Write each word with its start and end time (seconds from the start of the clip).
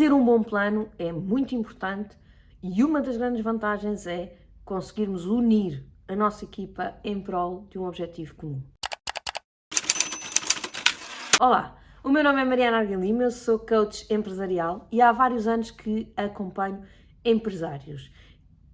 fazer 0.00 0.14
um 0.14 0.24
bom 0.24 0.42
plano 0.42 0.88
é 0.98 1.12
muito 1.12 1.54
importante 1.54 2.16
e 2.62 2.82
uma 2.82 3.02
das 3.02 3.18
grandes 3.18 3.44
vantagens 3.44 4.06
é 4.06 4.34
conseguirmos 4.64 5.26
unir 5.26 5.86
a 6.08 6.16
nossa 6.16 6.42
equipa 6.42 6.94
em 7.04 7.20
prol 7.20 7.66
de 7.68 7.78
um 7.78 7.84
objetivo 7.84 8.34
comum. 8.34 8.62
Olá, 11.38 11.76
o 12.02 12.08
meu 12.08 12.24
nome 12.24 12.40
é 12.40 12.44
Mariana 12.46 12.78
Arguilima, 12.78 13.24
eu 13.24 13.30
sou 13.30 13.58
coach 13.58 14.10
empresarial 14.10 14.88
e 14.90 15.02
há 15.02 15.12
vários 15.12 15.46
anos 15.46 15.70
que 15.70 16.10
acompanho 16.16 16.82
empresários 17.22 18.10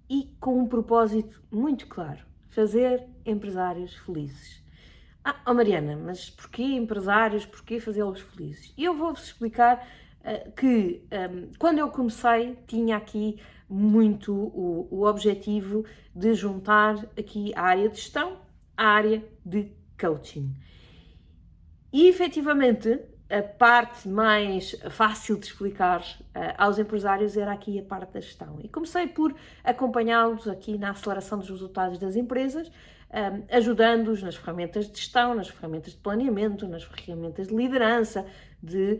e 0.09 0.33
com 0.39 0.57
um 0.57 0.65
propósito 0.65 1.43
muito 1.51 1.87
claro: 1.87 2.25
fazer 2.51 3.05
empresários 3.25 3.93
felizes. 3.95 4.63
Ah, 5.25 5.35
oh 5.45 5.53
Mariana, 5.53 5.97
mas 5.97 6.29
porquê 6.29 6.63
empresários? 6.63 7.45
Porquê 7.45 7.81
fazê-los 7.81 8.21
felizes? 8.21 8.73
Eu 8.77 8.95
vou-vos 8.95 9.25
explicar 9.25 9.85
que 10.55 11.05
um, 11.11 11.49
quando 11.57 11.79
eu 11.79 11.89
comecei 11.89 12.57
tinha 12.67 12.97
aqui 12.97 13.39
muito 13.69 14.33
o, 14.33 14.87
o 14.91 15.05
objetivo 15.05 15.85
de 16.15 16.33
juntar 16.33 16.95
aqui 17.17 17.51
a 17.55 17.61
área 17.61 17.89
de 17.89 17.95
gestão 17.95 18.37
à 18.75 18.87
área 18.87 19.23
de 19.45 19.71
coaching. 19.99 20.53
E 21.91 22.07
efetivamente 22.07 22.99
a 23.29 23.41
parte 23.41 24.07
mais 24.07 24.71
fácil 24.89 25.37
de 25.37 25.47
explicar 25.47 26.01
uh, 26.01 26.53
aos 26.57 26.79
empresários 26.79 27.35
era 27.35 27.51
aqui 27.51 27.77
a 27.79 27.83
parte 27.83 28.13
da 28.13 28.21
gestão. 28.21 28.59
E 28.63 28.69
comecei 28.69 29.07
por 29.07 29.35
acompanhá-los 29.63 30.47
aqui 30.47 30.77
na 30.77 30.91
aceleração 30.91 31.39
dos 31.39 31.49
resultados 31.49 31.97
das 31.97 32.15
empresas, 32.15 32.71
ajudando-os 33.49 34.21
nas 34.21 34.35
ferramentas 34.35 34.89
de 34.89 34.97
gestão, 34.97 35.33
nas 35.33 35.47
ferramentas 35.47 35.93
de 35.93 35.99
planeamento, 35.99 36.67
nas 36.67 36.83
ferramentas 36.83 37.47
de 37.47 37.55
liderança, 37.55 38.25
de, 38.61 38.99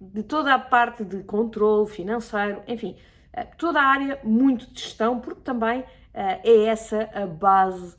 de 0.00 0.22
toda 0.24 0.54
a 0.54 0.58
parte 0.58 1.04
de 1.04 1.22
controle 1.22 1.88
financeiro, 1.88 2.62
enfim, 2.66 2.96
uh, 3.36 3.56
toda 3.56 3.80
a 3.80 3.84
área 3.84 4.20
muito 4.24 4.66
de 4.72 4.80
gestão, 4.80 5.20
porque 5.20 5.42
também 5.42 5.80
uh, 5.80 5.84
é 6.14 6.64
essa 6.64 7.08
a 7.14 7.26
base 7.26 7.96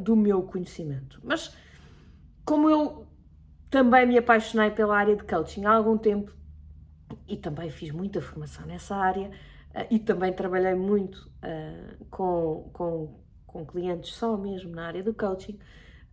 do 0.00 0.16
meu 0.16 0.42
conhecimento. 0.42 1.20
Mas 1.22 1.56
como 2.44 2.68
eu 2.68 3.06
também 3.70 4.06
me 4.06 4.18
apaixonei 4.18 4.70
pela 4.70 4.96
área 4.96 5.16
de 5.16 5.24
coaching 5.24 5.64
há 5.64 5.72
algum 5.72 5.98
tempo 5.98 6.32
e 7.26 7.36
também 7.36 7.70
fiz 7.70 7.90
muita 7.90 8.20
formação 8.20 8.66
nessa 8.66 8.94
área 8.94 9.30
e 9.90 9.98
também 9.98 10.32
trabalhei 10.32 10.74
muito 10.74 11.30
uh, 11.42 12.04
com, 12.06 12.70
com, 12.72 13.20
com 13.46 13.66
clientes 13.66 14.14
só 14.14 14.36
mesmo 14.36 14.70
na 14.70 14.86
área 14.86 15.02
do 15.02 15.12
coaching, 15.12 15.58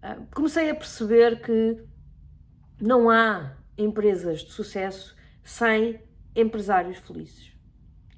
uh, 0.03 0.25
comecei 0.33 0.69
a 0.69 0.75
perceber 0.75 1.41
que 1.41 1.83
não 2.79 3.09
há 3.09 3.55
empresas 3.77 4.41
de 4.41 4.51
sucesso 4.51 5.15
sem 5.43 6.01
empresários 6.35 6.97
felizes. 6.97 7.51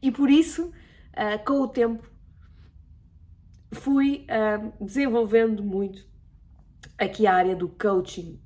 E 0.01 0.11
por 0.11 0.29
isso, 0.29 0.71
com 1.45 1.61
o 1.61 1.67
tempo, 1.67 2.09
fui 3.71 4.25
desenvolvendo 4.79 5.63
muito 5.63 6.05
aqui 6.97 7.25
a 7.25 7.33
área 7.33 7.55
do 7.55 7.69
coaching 7.69 8.39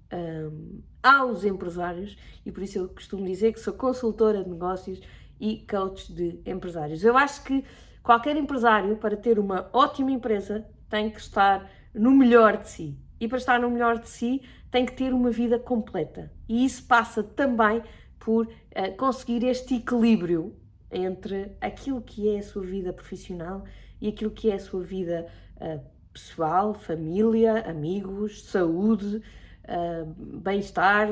aos 1.01 1.43
empresários 1.43 2.17
e 2.45 2.51
por 2.51 2.63
isso 2.63 2.77
eu 2.77 2.89
costumo 2.89 3.25
dizer 3.25 3.53
que 3.53 3.59
sou 3.59 3.73
consultora 3.73 4.43
de 4.43 4.49
negócios 4.49 4.99
e 5.39 5.65
coach 5.69 6.11
de 6.13 6.39
empresários. 6.45 7.03
Eu 7.03 7.17
acho 7.17 7.43
que 7.43 7.63
qualquer 8.03 8.35
empresário, 8.35 8.97
para 8.97 9.15
ter 9.15 9.37
uma 9.39 9.69
ótima 9.73 10.11
empresa, 10.11 10.65
tem 10.89 11.09
que 11.09 11.19
estar 11.19 11.69
no 11.93 12.11
melhor 12.11 12.57
de 12.57 12.69
si. 12.69 12.97
E 13.19 13.27
para 13.27 13.37
estar 13.37 13.59
no 13.59 13.69
melhor 13.69 13.99
de 13.99 14.07
si, 14.07 14.41
tem 14.69 14.85
que 14.85 14.93
ter 14.93 15.13
uma 15.13 15.31
vida 15.31 15.57
completa. 15.57 16.31
E 16.47 16.63
isso 16.65 16.85
passa 16.85 17.23
também 17.23 17.81
por 18.19 18.45
uh, 18.45 18.97
conseguir 18.97 19.43
este 19.45 19.75
equilíbrio 19.75 20.55
entre 20.91 21.51
aquilo 21.59 22.01
que 22.01 22.29
é 22.29 22.39
a 22.39 22.43
sua 22.43 22.63
vida 22.63 22.93
profissional 22.93 23.63
e 23.99 24.07
aquilo 24.07 24.31
que 24.31 24.49
é 24.49 24.55
a 24.55 24.59
sua 24.59 24.83
vida 24.83 25.27
uh, 25.57 25.81
pessoal, 26.13 26.73
família, 26.73 27.61
amigos, 27.69 28.43
saúde, 28.43 29.17
uh, 29.17 30.39
bem-estar 30.39 31.07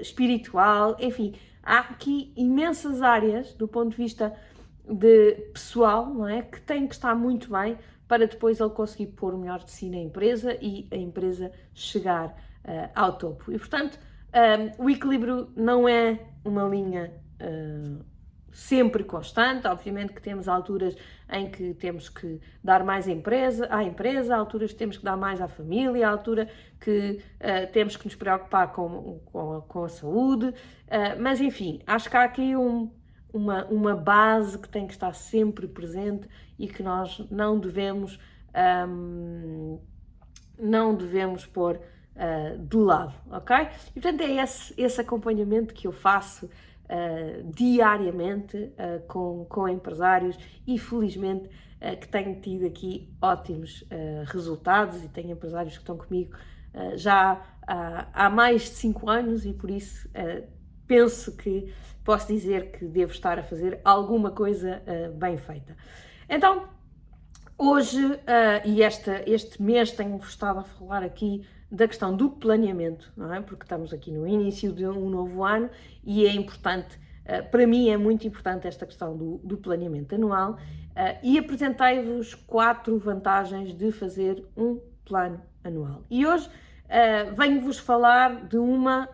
espiritual, 0.00 0.96
enfim, 1.00 1.34
há 1.64 1.78
aqui 1.80 2.32
imensas 2.36 3.02
áreas 3.02 3.54
do 3.54 3.66
ponto 3.66 3.90
de 3.90 3.96
vista 3.96 4.34
de 4.88 5.32
pessoal, 5.52 6.06
não 6.06 6.28
é, 6.28 6.42
que 6.42 6.60
tem 6.60 6.86
que 6.86 6.94
estar 6.94 7.14
muito 7.14 7.50
bem 7.50 7.78
para 8.06 8.26
depois 8.26 8.60
ele 8.60 8.70
conseguir 8.70 9.06
pôr 9.08 9.34
o 9.34 9.38
melhor 9.38 9.64
de 9.64 9.70
si 9.70 9.88
na 9.88 9.96
empresa 9.96 10.56
e 10.60 10.86
a 10.90 10.96
empresa 10.96 11.50
chegar 11.72 12.28
uh, 12.28 12.90
ao 12.94 13.16
topo. 13.16 13.50
E 13.50 13.58
portanto, 13.58 13.98
o 14.78 14.90
equilíbrio 14.90 15.48
não 15.56 15.88
é 15.88 16.18
uma 16.44 16.64
linha 16.64 17.12
sempre 18.54 19.02
constante. 19.02 19.66
Obviamente 19.66 20.12
que 20.14 20.22
temos 20.22 20.48
alturas 20.48 20.96
em 21.30 21.50
que 21.50 21.74
temos 21.74 22.08
que 22.08 22.40
dar 22.62 22.84
mais 22.84 23.08
empresa, 23.08 23.66
à 23.68 23.82
empresa, 23.82 24.36
alturas 24.36 24.72
que 24.72 24.78
temos 24.78 24.96
que 24.96 25.04
dar 25.04 25.16
mais 25.16 25.40
à 25.40 25.48
família, 25.48 26.08
altura 26.08 26.48
que 26.80 27.20
uh, 27.40 27.72
temos 27.72 27.96
que 27.96 28.04
nos 28.04 28.14
preocupar 28.14 28.72
com, 28.72 29.20
com, 29.26 29.60
com 29.62 29.84
a 29.84 29.88
saúde. 29.88 30.46
Uh, 30.46 31.20
mas 31.20 31.40
enfim, 31.40 31.80
acho 31.86 32.08
que 32.08 32.16
há 32.16 32.22
aqui 32.22 32.56
um, 32.56 32.90
uma, 33.32 33.64
uma 33.64 33.96
base 33.96 34.56
que 34.56 34.68
tem 34.68 34.86
que 34.86 34.92
estar 34.92 35.12
sempre 35.12 35.66
presente 35.66 36.28
e 36.56 36.68
que 36.68 36.82
nós 36.82 37.18
não 37.30 37.58
devemos, 37.58 38.20
um, 38.88 39.80
não 40.56 40.94
devemos 40.94 41.44
pôr 41.44 41.80
uh, 42.14 42.58
de 42.58 42.76
lado, 42.76 43.14
ok? 43.28 43.56
E 43.96 44.00
portanto 44.00 44.20
é 44.20 44.42
esse, 44.42 44.72
esse 44.80 45.00
acompanhamento 45.00 45.74
que 45.74 45.88
eu 45.88 45.92
faço 45.92 46.48
uh, 46.84 47.52
diariamente 47.52 48.56
uh, 48.56 49.06
com, 49.06 49.44
com 49.48 49.68
empresários 49.68 50.38
e 50.66 50.78
felizmente 50.78 51.46
uh, 51.46 51.96
que 51.98 52.08
tenho 52.08 52.40
tido 52.40 52.66
aqui 52.66 53.12
ótimos 53.20 53.84
resultados 54.26 55.04
e 55.04 55.08
tenho 55.08 55.30
empresários 55.30 55.74
que 55.74 55.82
estão 55.82 55.96
comigo 55.96 56.36
já 56.96 57.40
há, 57.66 58.26
há, 58.26 58.30
mais 58.30 58.62
de 58.62 58.68
5 58.70 59.08
anos 59.08 59.46
e 59.46 59.52
por 59.52 59.70
isso 59.70 60.10
penso 60.88 61.36
que 61.36 61.72
posso 62.02 62.26
dizer 62.26 62.72
que 62.72 62.84
devo 62.84 63.12
estar 63.12 63.38
a 63.38 63.44
fazer 63.44 63.80
alguma 63.84 64.32
coisa 64.32 64.82
bem 65.16 65.36
feita. 65.36 65.76
Então, 66.28 66.68
hoje 67.58 68.04
uh, 68.04 68.18
e 68.64 68.82
esta, 68.82 69.22
este 69.28 69.62
mês 69.62 69.92
tenho 69.92 70.16
estado 70.18 70.60
a 70.60 70.64
falar 70.64 71.02
aqui 71.02 71.46
da 71.70 71.88
questão 71.88 72.14
do 72.16 72.30
planeamento, 72.30 73.12
não 73.16 73.32
é? 73.32 73.40
Porque 73.40 73.64
estamos 73.64 73.92
aqui 73.92 74.12
no 74.12 74.26
início 74.26 74.72
de 74.72 74.86
um 74.86 75.08
novo 75.08 75.44
ano 75.44 75.70
e 76.04 76.26
é 76.26 76.32
importante, 76.32 76.96
uh, 77.26 77.48
para 77.50 77.66
mim 77.66 77.88
é 77.88 77.96
muito 77.96 78.26
importante 78.26 78.66
esta 78.66 78.86
questão 78.86 79.16
do, 79.16 79.38
do 79.38 79.56
planeamento 79.56 80.14
anual 80.14 80.52
uh, 80.52 80.56
e 81.22 81.38
apresentei-vos 81.38 82.34
quatro 82.34 82.98
vantagens 82.98 83.74
de 83.74 83.90
fazer 83.92 84.44
um 84.56 84.80
plano 85.04 85.40
anual. 85.62 86.04
E 86.10 86.26
hoje 86.26 86.48
venho-vos 87.36 87.78
falar 87.78 88.46
de, 88.46 88.58
uma, 88.58 89.08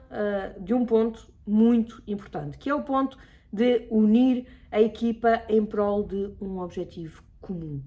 de 0.59 0.75
um 0.75 0.85
ponto 0.85 1.31
muito 1.47 2.03
importante, 2.07 2.59
que 2.59 2.69
é 2.69 2.75
o 2.75 2.83
ponto 2.83 3.17
de 3.51 3.87
unir 3.91 4.45
a 4.71 4.81
equipa 4.81 5.43
em 5.49 5.65
prol 5.65 6.03
de 6.03 6.35
um 6.41 6.59
objetivo 6.59 7.23
comum. 7.41 7.81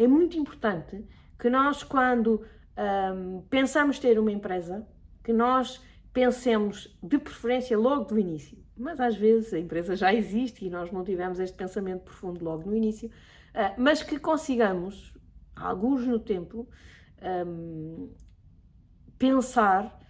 É 0.00 0.08
muito 0.08 0.38
importante 0.38 1.04
que 1.38 1.50
nós, 1.50 1.82
quando 1.82 2.42
um, 3.14 3.42
pensamos 3.50 3.98
ter 3.98 4.18
uma 4.18 4.32
empresa, 4.32 4.88
que 5.22 5.30
nós 5.30 5.78
pensemos 6.10 6.98
de 7.02 7.18
preferência 7.18 7.76
logo 7.76 8.04
do 8.04 8.18
início. 8.18 8.56
Mas 8.74 8.98
às 8.98 9.14
vezes 9.14 9.52
a 9.52 9.58
empresa 9.58 9.94
já 9.94 10.10
existe 10.14 10.64
e 10.64 10.70
nós 10.70 10.90
não 10.90 11.04
tivemos 11.04 11.38
este 11.38 11.54
pensamento 11.54 12.00
profundo 12.04 12.42
logo 12.42 12.70
no 12.70 12.74
início, 12.74 13.10
uh, 13.10 13.74
mas 13.76 14.02
que 14.02 14.18
consigamos, 14.18 15.14
alguns 15.54 16.06
no 16.06 16.18
tempo, 16.18 16.66
um, 17.46 18.10
pensar 19.18 20.00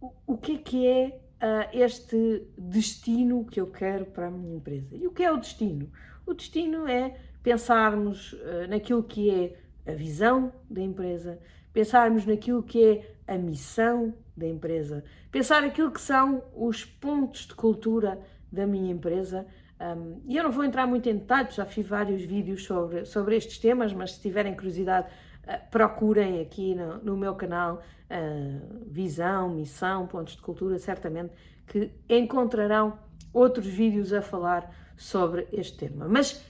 o, 0.00 0.12
o, 0.26 0.36
que 0.36 0.56
é 0.56 0.58
que 0.58 0.84
é 0.84 1.20
uh, 1.36 1.68
este 1.72 2.44
destino 2.58 3.44
que 3.44 3.60
eu 3.60 3.68
quero 3.68 4.06
para 4.06 4.26
a 4.26 4.30
minha 4.32 4.56
empresa. 4.56 4.96
E 4.96 5.06
o 5.06 5.12
que 5.12 5.22
é 5.22 5.30
o 5.30 5.36
destino? 5.36 5.92
O 6.26 6.34
destino 6.34 6.88
é 6.88 7.16
pensarmos 7.46 8.32
uh, 8.32 8.66
naquilo 8.68 9.04
que 9.04 9.30
é 9.30 9.92
a 9.92 9.94
visão 9.94 10.52
da 10.68 10.80
empresa, 10.80 11.38
pensarmos 11.72 12.26
naquilo 12.26 12.60
que 12.60 12.84
é 12.84 13.32
a 13.32 13.38
missão 13.38 14.12
da 14.36 14.48
empresa, 14.48 15.04
pensar 15.30 15.62
aquilo 15.62 15.92
que 15.92 16.00
são 16.00 16.42
os 16.56 16.84
pontos 16.84 17.46
de 17.46 17.54
cultura 17.54 18.18
da 18.50 18.66
minha 18.66 18.90
empresa. 18.90 19.46
Um, 19.80 20.20
e 20.26 20.36
eu 20.36 20.42
não 20.42 20.50
vou 20.50 20.64
entrar 20.64 20.88
muito 20.88 21.08
em 21.08 21.18
detalhes, 21.18 21.54
já 21.54 21.64
fiz 21.64 21.86
vários 21.86 22.22
vídeos 22.22 22.64
sobre, 22.64 23.04
sobre 23.04 23.36
estes 23.36 23.58
temas, 23.58 23.92
mas 23.92 24.14
se 24.14 24.20
tiverem 24.20 24.52
curiosidade, 24.52 25.06
uh, 25.44 25.70
procurem 25.70 26.40
aqui 26.40 26.74
no, 26.74 26.98
no 26.98 27.16
meu 27.16 27.36
canal 27.36 27.76
uh, 28.10 28.84
Visão, 28.90 29.50
Missão, 29.50 30.08
Pontos 30.08 30.34
de 30.34 30.42
Cultura, 30.42 30.80
certamente 30.80 31.32
que 31.64 31.92
encontrarão 32.08 32.98
outros 33.32 33.68
vídeos 33.68 34.12
a 34.12 34.20
falar 34.20 34.68
sobre 34.96 35.46
este 35.52 35.78
tema. 35.78 36.08
Mas 36.08 36.44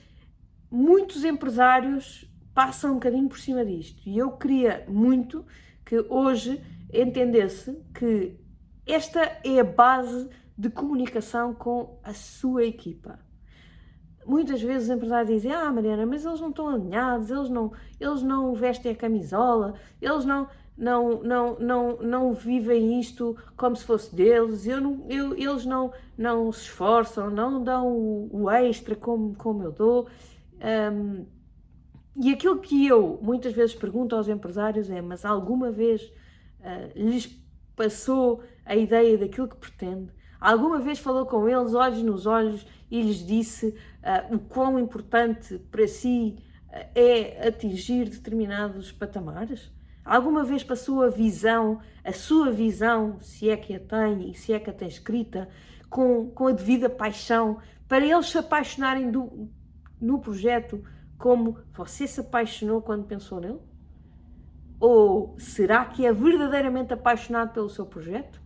muitos 0.69 1.23
empresários 1.23 2.29
passa 2.53 2.89
um 2.89 2.95
bocadinho 2.95 3.29
por 3.29 3.39
cima 3.39 3.63
disto. 3.63 4.01
E 4.07 4.17
eu 4.17 4.31
queria 4.31 4.85
muito 4.87 5.45
que 5.85 5.99
hoje 6.09 6.61
entendesse 6.91 7.77
que 7.93 8.35
esta 8.85 9.21
é 9.43 9.59
a 9.59 9.63
base 9.63 10.29
de 10.57 10.69
comunicação 10.69 11.53
com 11.53 11.99
a 12.03 12.13
sua 12.13 12.65
equipa. 12.65 13.19
Muitas 14.25 14.61
vezes 14.61 14.89
os 14.89 14.95
empresários 14.95 15.29
dizem: 15.29 15.51
Ah, 15.53 15.71
Mariana, 15.71 16.05
mas 16.05 16.25
eles 16.25 16.41
não 16.41 16.49
estão 16.49 16.67
alinhados, 16.67 17.29
eles 17.29 17.49
não, 17.49 17.71
eles 17.99 18.21
não 18.23 18.53
vestem 18.53 18.91
a 18.91 18.95
camisola, 18.95 19.75
eles 20.01 20.25
não, 20.25 20.47
não, 20.77 21.23
não, 21.23 21.59
não, 21.59 21.97
não 21.97 22.33
vivem 22.33 22.99
isto 22.99 23.37
como 23.55 23.75
se 23.75 23.85
fosse 23.85 24.13
deles, 24.13 24.67
eu 24.67 24.81
não, 24.81 25.05
eu, 25.07 25.33
eles 25.37 25.65
não, 25.65 25.93
não 26.17 26.51
se 26.51 26.63
esforçam, 26.63 27.29
não 27.29 27.63
dão 27.63 27.87
o, 27.87 28.29
o 28.43 28.49
extra 28.49 28.95
como, 28.95 29.35
como 29.35 29.63
eu 29.63 29.71
dou. 29.71 30.07
Um, 30.61 31.25
e 32.19 32.31
aquilo 32.31 32.59
que 32.59 32.87
eu 32.87 33.19
muitas 33.21 33.53
vezes 33.53 33.75
pergunto 33.75 34.15
aos 34.15 34.27
empresários 34.27 34.89
é: 34.89 35.01
mas 35.01 35.23
alguma 35.23 35.71
vez 35.71 36.01
uh, 36.01 36.91
lhes 36.95 37.29
passou 37.75 38.43
a 38.65 38.75
ideia 38.75 39.17
daquilo 39.17 39.47
que 39.47 39.55
pretende? 39.55 40.11
Alguma 40.39 40.79
vez 40.79 40.99
falou 40.99 41.25
com 41.25 41.47
eles, 41.47 41.73
olhos 41.73 42.01
nos 42.03 42.25
olhos, 42.25 42.65
e 42.89 43.01
lhes 43.01 43.25
disse 43.25 43.67
uh, 43.67 44.35
o 44.35 44.39
quão 44.39 44.79
importante 44.79 45.57
para 45.71 45.87
si 45.87 46.37
uh, 46.69 46.89
é 46.95 47.47
atingir 47.47 48.09
determinados 48.09 48.91
patamares? 48.91 49.71
Alguma 50.03 50.43
vez 50.43 50.63
passou 50.63 51.03
a 51.03 51.09
visão, 51.09 51.81
a 52.03 52.13
sua 52.13 52.49
visão, 52.49 53.19
se 53.19 53.49
é 53.49 53.57
que 53.57 53.75
a 53.75 53.79
tem 53.79 54.31
e 54.31 54.33
se 54.33 54.53
é 54.53 54.59
que 54.59 54.69
a 54.69 54.73
tem 54.73 54.87
escrita, 54.87 55.49
com, 55.89 56.29
com 56.29 56.47
a 56.47 56.51
devida 56.51 56.89
paixão, 56.89 57.57
para 57.87 58.05
eles 58.05 58.29
se 58.29 58.37
apaixonarem 58.37 59.11
do, 59.11 59.49
no 59.99 60.19
projeto 60.19 60.83
como 61.17 61.57
você 61.73 62.05
se 62.05 62.19
apaixonou 62.19 62.81
quando 62.81 63.05
pensou 63.05 63.39
nele? 63.39 63.59
Ou 64.79 65.35
será 65.39 65.85
que 65.85 66.05
é 66.05 66.13
verdadeiramente 66.13 66.93
apaixonado 66.93 67.53
pelo 67.53 67.69
seu 67.69 67.85
projeto? 67.85 68.39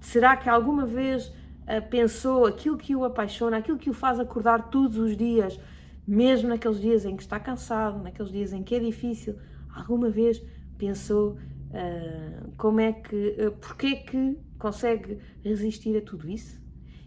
Será 0.00 0.36
que 0.36 0.48
alguma 0.48 0.86
vez 0.86 1.26
uh, 1.26 1.88
pensou 1.90 2.46
aquilo 2.46 2.78
que 2.78 2.94
o 2.94 3.04
apaixona, 3.04 3.56
aquilo 3.56 3.78
que 3.78 3.90
o 3.90 3.94
faz 3.94 4.20
acordar 4.20 4.70
todos 4.70 4.96
os 4.96 5.16
dias, 5.16 5.60
mesmo 6.06 6.48
naqueles 6.48 6.80
dias 6.80 7.04
em 7.04 7.16
que 7.16 7.22
está 7.22 7.40
cansado, 7.40 8.02
naqueles 8.02 8.30
dias 8.30 8.52
em 8.52 8.62
que 8.62 8.76
é 8.76 8.78
difícil? 8.78 9.36
Alguma 9.74 10.08
vez 10.08 10.40
pensou 10.78 11.32
uh, 11.32 12.52
como 12.56 12.80
é 12.80 12.92
que, 12.92 13.36
uh, 13.44 13.52
porquê 13.52 13.96
que 13.96 14.38
consegue 14.58 15.18
resistir 15.42 15.96
a 15.96 16.00
tudo 16.00 16.28
isso? 16.28 16.60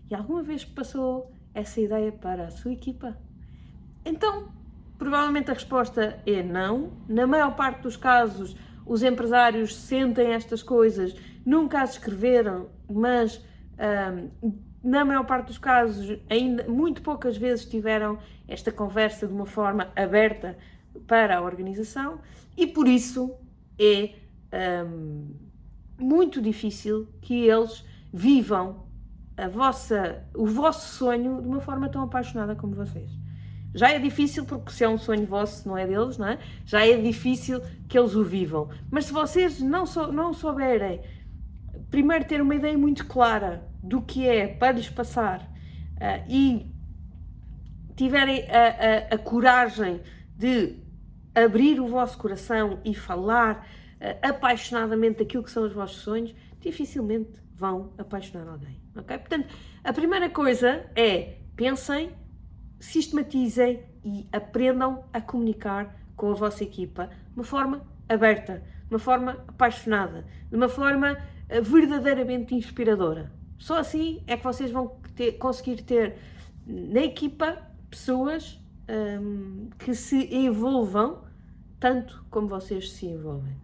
E 0.10 0.14
alguma 0.14 0.44
vez 0.44 0.66
passou 0.66 1.32
essa 1.54 1.80
ideia 1.80 2.12
para 2.12 2.48
a 2.48 2.52
sua 2.52 2.74
equipa? 2.74 3.18
Então, 4.06 4.52
Provavelmente 5.04 5.52
a 5.52 5.54
resposta 5.54 6.18
é 6.26 6.42
não. 6.42 6.94
Na 7.10 7.28
maior 7.28 7.58
parte 7.58 7.82
dos 7.82 7.98
casos, 7.98 8.56
os 8.86 9.04
empresários 9.04 9.76
sentem 9.76 10.32
estas 10.32 10.64
coisas, 10.64 11.14
nunca 11.46 11.82
as 11.82 11.92
escreveram, 11.92 12.70
mas 12.90 13.44
na 14.82 15.04
maior 15.04 15.26
parte 15.26 15.48
dos 15.48 15.58
casos, 15.58 16.18
ainda 16.30 16.66
muito 16.70 17.02
poucas 17.02 17.36
vezes 17.36 17.66
tiveram 17.66 18.18
esta 18.48 18.72
conversa 18.72 19.28
de 19.28 19.34
uma 19.34 19.46
forma 19.46 19.92
aberta 19.94 20.58
para 21.06 21.38
a 21.38 21.42
organização 21.42 22.22
e 22.56 22.66
por 22.66 22.88
isso 22.88 23.36
é 23.78 24.14
muito 25.98 26.42
difícil 26.42 27.10
que 27.22 27.46
eles 27.46 27.84
vivam 28.14 28.86
a 29.36 29.50
vossa, 29.50 30.24
o 30.34 30.46
vosso 30.46 30.96
sonho 30.96 31.42
de 31.42 31.48
uma 31.50 31.60
forma 31.60 31.90
tão 31.90 32.04
apaixonada 32.04 32.56
como 32.56 32.74
vocês. 32.74 33.23
Já 33.74 33.92
é 33.92 34.00
difícil, 34.00 34.46
porque 34.46 34.72
se 34.72 34.84
é 34.84 34.90
um 34.90 34.98
sonho 34.98 35.26
vosso, 35.26 35.68
não 35.68 35.78
é 35.78 35.88
deles, 35.88 36.18
não 36.18 36.28
é? 36.28 36.40
Já 36.66 36.86
é 36.86 36.96
difícil 36.96 37.62
que 37.88 37.98
eles 37.98 38.16
o 38.16 38.24
vivam. 38.24 38.70
Mas 38.92 39.06
se 39.06 39.14
vocês 39.14 39.60
não, 39.60 39.86
sou, 39.86 40.12
não 40.12 40.34
souberem, 40.34 41.02
primeiro 41.90 42.26
ter 42.26 42.42
uma 42.42 42.56
ideia 42.56 42.78
muito 42.78 43.06
clara 43.06 43.68
do 43.82 44.02
que 44.02 44.28
é 44.28 44.48
para 44.48 44.74
lhes 44.74 44.90
passar 44.90 45.42
uh, 45.42 46.26
e 46.30 46.72
tiverem 47.96 48.48
a, 48.50 49.14
a, 49.14 49.16
a, 49.16 49.18
coragem 49.18 50.02
de 50.36 50.78
abrir 51.36 51.80
o 51.80 51.88
vosso 51.88 52.18
coração 52.18 52.80
e 52.86 52.94
falar 52.94 53.68
uh, 54.00 54.28
apaixonadamente 54.28 55.20
daquilo 55.20 55.44
que 55.44 55.52
são 55.52 55.64
os 55.64 55.74
vossos 55.74 55.98
sonhos, 55.98 56.34
dificilmente 56.60 57.32
vão 57.56 57.94
apaixonar 57.98 58.48
alguém, 58.48 58.82
ok? 58.96 59.18
Portanto, 59.18 59.54
a 59.84 59.94
primeira 59.94 60.30
coisa 60.30 60.86
é 60.96 61.38
pensem 61.56 62.12
sistematizem 62.84 63.82
e 64.04 64.28
aprendam 64.32 65.06
a 65.14 65.22
comunicar 65.22 65.96
com 66.16 66.32
a 66.32 66.34
vossa 66.34 66.64
equipa 66.64 67.08
de 67.08 67.36
uma 67.36 67.44
forma 67.44 67.82
aberta, 68.10 68.62
de 68.88 68.94
uma 68.94 69.00
forma 69.00 69.32
apaixonada, 69.48 70.26
de 70.50 70.56
uma 70.56 70.68
forma 70.68 71.18
eh, 71.48 71.62
verdadeiramente 71.62 72.54
inspiradora. 72.54 73.32
Só 73.58 73.78
assim 73.78 74.22
é 74.28 74.36
que 74.36 74.44
vocês 74.44 74.70
vão 74.70 74.98
ter, 75.16 75.34
conseguir 75.34 75.82
ter 75.84 76.18
na 76.68 77.02
equipa 77.02 77.58
pessoas 77.90 78.60
um, 78.90 79.70
que 79.80 79.96
se 79.96 80.36
envolvam 80.36 81.24
tanto 81.80 82.24
como 82.30 82.48
vocês 82.48 82.92
se 82.92 83.06
envolvem. 83.06 83.56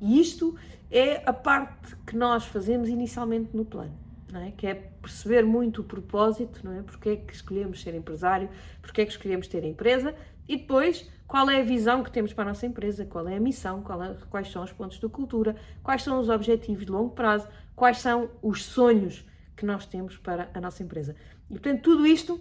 E 0.00 0.20
isto 0.20 0.56
é 0.90 1.22
a 1.28 1.32
parte 1.32 1.96
que 2.06 2.16
nós 2.16 2.44
fazemos 2.44 2.88
inicialmente 2.88 3.56
no 3.56 3.64
plano 3.64 4.09
é? 4.38 4.50
que 4.52 4.66
é 4.66 4.74
perceber 4.74 5.44
muito 5.44 5.80
o 5.80 5.84
propósito, 5.84 6.60
não 6.64 6.72
é? 6.72 6.82
Porque 6.82 7.08
é 7.10 7.16
que 7.16 7.32
escolhemos 7.32 7.82
ser 7.82 7.94
empresário, 7.94 8.48
porque 8.80 9.00
é 9.00 9.04
que 9.04 9.12
escolhemos 9.12 9.48
ter 9.48 9.64
empresa 9.64 10.14
e 10.48 10.56
depois 10.56 11.10
qual 11.26 11.48
é 11.48 11.60
a 11.60 11.64
visão 11.64 12.02
que 12.02 12.10
temos 12.10 12.32
para 12.32 12.44
a 12.44 12.48
nossa 12.48 12.66
empresa, 12.66 13.04
qual 13.04 13.28
é 13.28 13.36
a 13.36 13.40
missão, 13.40 13.84
é, 14.02 14.26
quais 14.28 14.50
são 14.50 14.64
os 14.64 14.72
pontos 14.72 14.98
de 14.98 15.08
cultura, 15.08 15.54
quais 15.82 16.02
são 16.02 16.18
os 16.18 16.28
objetivos 16.28 16.84
de 16.84 16.90
longo 16.90 17.14
prazo, 17.14 17.48
quais 17.76 17.98
são 17.98 18.30
os 18.42 18.64
sonhos 18.64 19.24
que 19.56 19.64
nós 19.64 19.86
temos 19.86 20.16
para 20.16 20.50
a 20.52 20.60
nossa 20.60 20.82
empresa. 20.82 21.14
E 21.48 21.52
portanto, 21.52 21.82
tudo 21.82 22.06
isto 22.06 22.40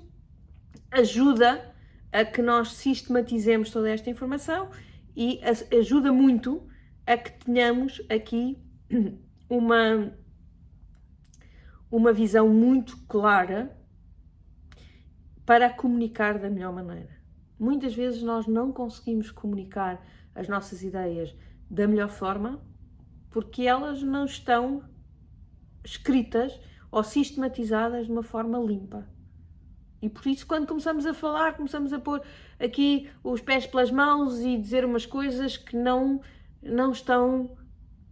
ajuda 0.91 1.73
a 2.11 2.25
que 2.25 2.41
nós 2.41 2.73
sistematizemos 2.73 3.69
toda 3.69 3.89
esta 3.89 4.09
informação 4.09 4.69
e 5.15 5.39
ajuda 5.77 6.11
muito 6.11 6.67
a 7.05 7.17
que 7.17 7.45
tenhamos 7.45 8.01
aqui 8.09 8.57
uma 9.49 10.13
uma 11.91 12.13
visão 12.13 12.49
muito 12.49 12.97
clara 13.05 13.75
para 15.45 15.69
comunicar 15.69 16.37
da 16.37 16.49
melhor 16.49 16.73
maneira. 16.73 17.17
Muitas 17.59 17.93
vezes 17.93 18.21
nós 18.21 18.47
não 18.47 18.71
conseguimos 18.71 19.31
comunicar 19.31 20.05
as 20.35 20.47
nossas 20.47 20.83
ideias 20.83 21.35
da 21.69 21.87
melhor 21.87 22.09
forma 22.09 22.61
porque 23.29 23.63
elas 23.63 24.01
não 24.01 24.25
estão 24.25 24.83
escritas 25.83 26.59
ou 26.91 27.03
sistematizadas 27.03 28.05
de 28.05 28.11
uma 28.11 28.23
forma 28.23 28.57
limpa. 28.59 29.07
E 30.01 30.09
por 30.09 30.25
isso, 30.27 30.47
quando 30.47 30.65
começamos 30.65 31.05
a 31.05 31.13
falar, 31.13 31.55
começamos 31.57 31.91
a 31.91 31.99
pôr 31.99 32.21
aqui 32.59 33.09
os 33.23 33.41
pés 33.41 33.67
pelas 33.67 33.91
mãos 33.91 34.39
e 34.39 34.57
dizer 34.57 34.85
umas 34.85 35.05
coisas 35.05 35.57
que 35.57 35.75
não, 35.75 36.21
não 36.61 36.91
estão 36.91 37.57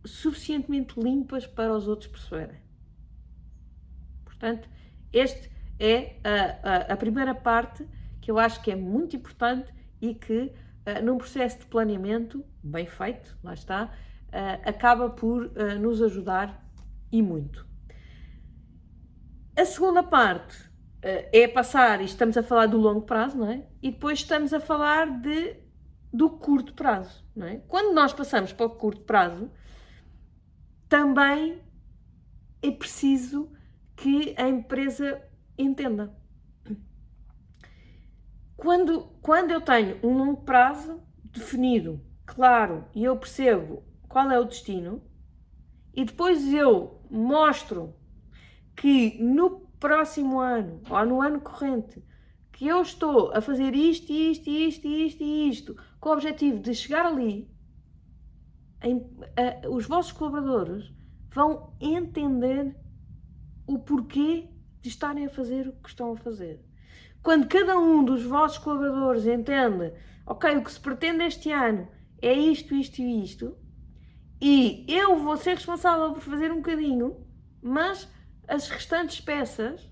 suficientemente 0.06 1.00
limpas 1.00 1.48
para 1.48 1.74
os 1.74 1.88
outros 1.88 2.10
perceberem. 2.12 2.67
Portanto, 4.40 4.70
este 5.12 5.50
é 5.80 6.20
a, 6.24 6.70
a, 6.70 6.94
a, 6.94 6.98
primeira 6.98 7.34
parte 7.34 7.88
que 8.22 8.30
eu 8.30 8.38
acho 8.38 8.62
que 8.62 8.72
é 8.72 8.76
muito 8.76 9.16
importante 9.16 9.74
e 10.02 10.14
que, 10.14 10.54
uh, 10.86 11.04
num 11.04 11.18
processo 11.18 11.60
de 11.60 11.66
planeamento 11.66 12.46
bem 12.64 12.86
feito, 12.86 13.38
lá 13.44 13.54
está, 13.54 13.86
uh, 13.86 14.70
acaba 14.70 15.10
por 15.10 15.46
uh, 15.46 15.80
nos 15.80 16.02
ajudar 16.02 16.64
e 17.12 17.22
muito. 17.22 17.66
A 19.58 19.66
segunda 19.66 20.04
parte 20.04 20.68
é 21.32 21.48
passar, 21.48 22.02
e 22.02 22.06
estamos 22.06 22.36
a 22.38 22.44
falar 22.44 22.66
do 22.66 22.78
longo 22.78 23.04
prazo, 23.04 23.38
não 23.38 23.50
é? 23.50 23.66
E 23.82 23.92
depois 23.92 24.20
estamos 24.20 24.52
a 24.52 24.60
falar 24.60 25.22
de, 25.22 25.56
do 26.12 26.30
curto 26.32 26.74
prazo, 26.74 27.24
não 27.36 27.48
é? 27.48 27.58
Quando 27.68 27.94
nós 27.94 28.12
passamos 28.12 28.52
para 28.52 28.66
o 28.66 28.72
curto 28.72 29.02
prazo, 29.02 29.50
também 30.90 31.62
é 32.62 32.72
preciso 32.72 33.52
que 33.98 34.36
a 34.38 34.48
empresa 34.48 35.22
entenda. 35.58 36.16
Quando, 38.56 39.02
quando 39.22 39.52
eu 39.52 39.60
tenho 39.60 40.00
um 40.04 40.18
longo 40.18 40.44
prazo 40.44 41.02
definido, 41.26 42.00
claro, 42.26 42.86
e 42.94 43.04
eu 43.04 43.18
percebo 43.18 43.84
qual 44.08 44.32
é 44.32 44.40
o 44.40 44.46
destino, 44.46 45.02
e 45.94 46.06
depois 46.06 46.54
eu 46.54 47.04
mostro 47.10 47.96
que 48.76 49.22
no 49.22 49.62
próximo 49.80 50.40
ano 50.40 50.82
ou 50.90 51.06
no 51.06 51.22
ano 51.22 51.42
corrente 51.42 52.04
que 52.52 52.68
eu 52.68 52.82
estou 52.82 53.32
a 53.36 53.42
fazer 53.42 53.76
isto, 53.76 54.12
isto, 54.12 54.50
isto, 54.50 54.88
isto 54.88 55.24
e 55.24 55.50
isto, 55.50 55.76
com 56.00 56.10
o 56.10 56.14
objetivo 56.14 56.60
de 56.60 56.74
chegar 56.74 57.06
ali, 57.06 57.50
em, 58.82 58.98
a, 59.36 59.68
os 59.70 59.86
vossos 59.86 60.12
colaboradores 60.12 60.92
vão 61.30 61.74
entender 61.80 62.76
o 63.68 63.78
porquê 63.78 64.48
de 64.82 64.90
estarem 64.90 65.26
a 65.26 65.30
fazer 65.30 65.68
o 65.68 65.74
que 65.74 65.90
estão 65.90 66.14
a 66.14 66.18
fazer. 66.18 66.64
Quando 67.22 67.48
cada 67.48 67.78
um 67.78 68.04
dos 68.04 68.24
vossos 68.24 68.58
colaboradores 68.58 69.28
entende, 69.28 69.94
ok, 70.26 70.56
o 70.56 70.64
que 70.64 70.72
se 70.72 70.80
pretende 70.80 71.26
este 71.26 71.52
ano 71.52 71.88
é 72.22 72.34
isto, 72.34 72.74
isto 72.74 73.02
e 73.02 73.24
isto, 73.24 73.58
e 74.42 74.86
eu 74.88 75.18
vou 75.18 75.36
ser 75.36 75.56
responsável 75.56 76.14
por 76.14 76.22
fazer 76.22 76.52
um 76.52 76.58
bocadinho, 76.58 77.18
mas 77.62 78.08
as 78.48 78.70
restantes 78.70 79.20
peças 79.20 79.92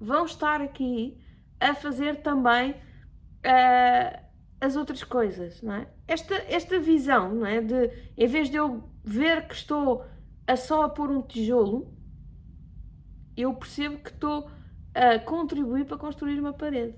vão 0.00 0.24
estar 0.24 0.60
aqui 0.60 1.20
a 1.60 1.74
fazer 1.74 2.22
também 2.22 2.72
uh, 2.72 4.22
as 4.60 4.76
outras 4.76 5.04
coisas, 5.04 5.62
não 5.62 5.74
é? 5.74 5.88
Esta, 6.08 6.34
esta 6.48 6.80
visão, 6.80 7.34
não 7.34 7.46
é? 7.46 7.60
De, 7.60 7.90
em 8.16 8.26
vez 8.26 8.50
de 8.50 8.56
eu 8.56 8.82
ver 9.04 9.46
que 9.46 9.54
estou 9.54 10.04
a 10.46 10.56
só 10.56 10.82
a 10.82 10.88
pôr 10.88 11.10
um 11.10 11.22
tijolo, 11.22 11.96
eu 13.36 13.54
percebo 13.54 13.98
que 13.98 14.10
estou 14.10 14.50
a 14.94 15.18
contribuir 15.18 15.86
para 15.86 15.96
construir 15.96 16.38
uma 16.38 16.52
parede. 16.52 16.96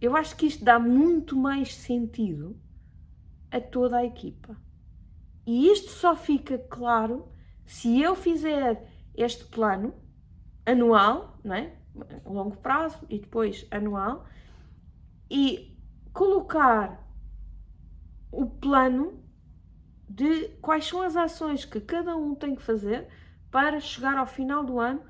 Eu 0.00 0.16
acho 0.16 0.36
que 0.36 0.46
isto 0.46 0.64
dá 0.64 0.78
muito 0.78 1.36
mais 1.36 1.74
sentido 1.74 2.58
a 3.50 3.60
toda 3.60 3.98
a 3.98 4.04
equipa. 4.04 4.56
E 5.46 5.68
isto 5.68 5.90
só 5.90 6.14
fica 6.14 6.58
claro 6.58 7.28
se 7.66 8.00
eu 8.00 8.14
fizer 8.14 8.88
este 9.14 9.44
plano 9.44 9.94
anual, 10.64 11.38
não 11.44 11.54
é? 11.54 11.76
longo 12.24 12.56
prazo 12.56 13.04
e 13.08 13.18
depois 13.18 13.66
anual, 13.70 14.24
e 15.30 15.76
colocar 16.12 17.06
o 18.30 18.46
plano 18.46 19.22
de 20.08 20.48
quais 20.60 20.86
são 20.86 21.02
as 21.02 21.16
ações 21.16 21.64
que 21.64 21.80
cada 21.80 22.16
um 22.16 22.34
tem 22.34 22.54
que 22.54 22.62
fazer 22.62 23.08
para 23.50 23.80
chegar 23.80 24.16
ao 24.16 24.26
final 24.26 24.64
do 24.64 24.78
ano 24.78 25.02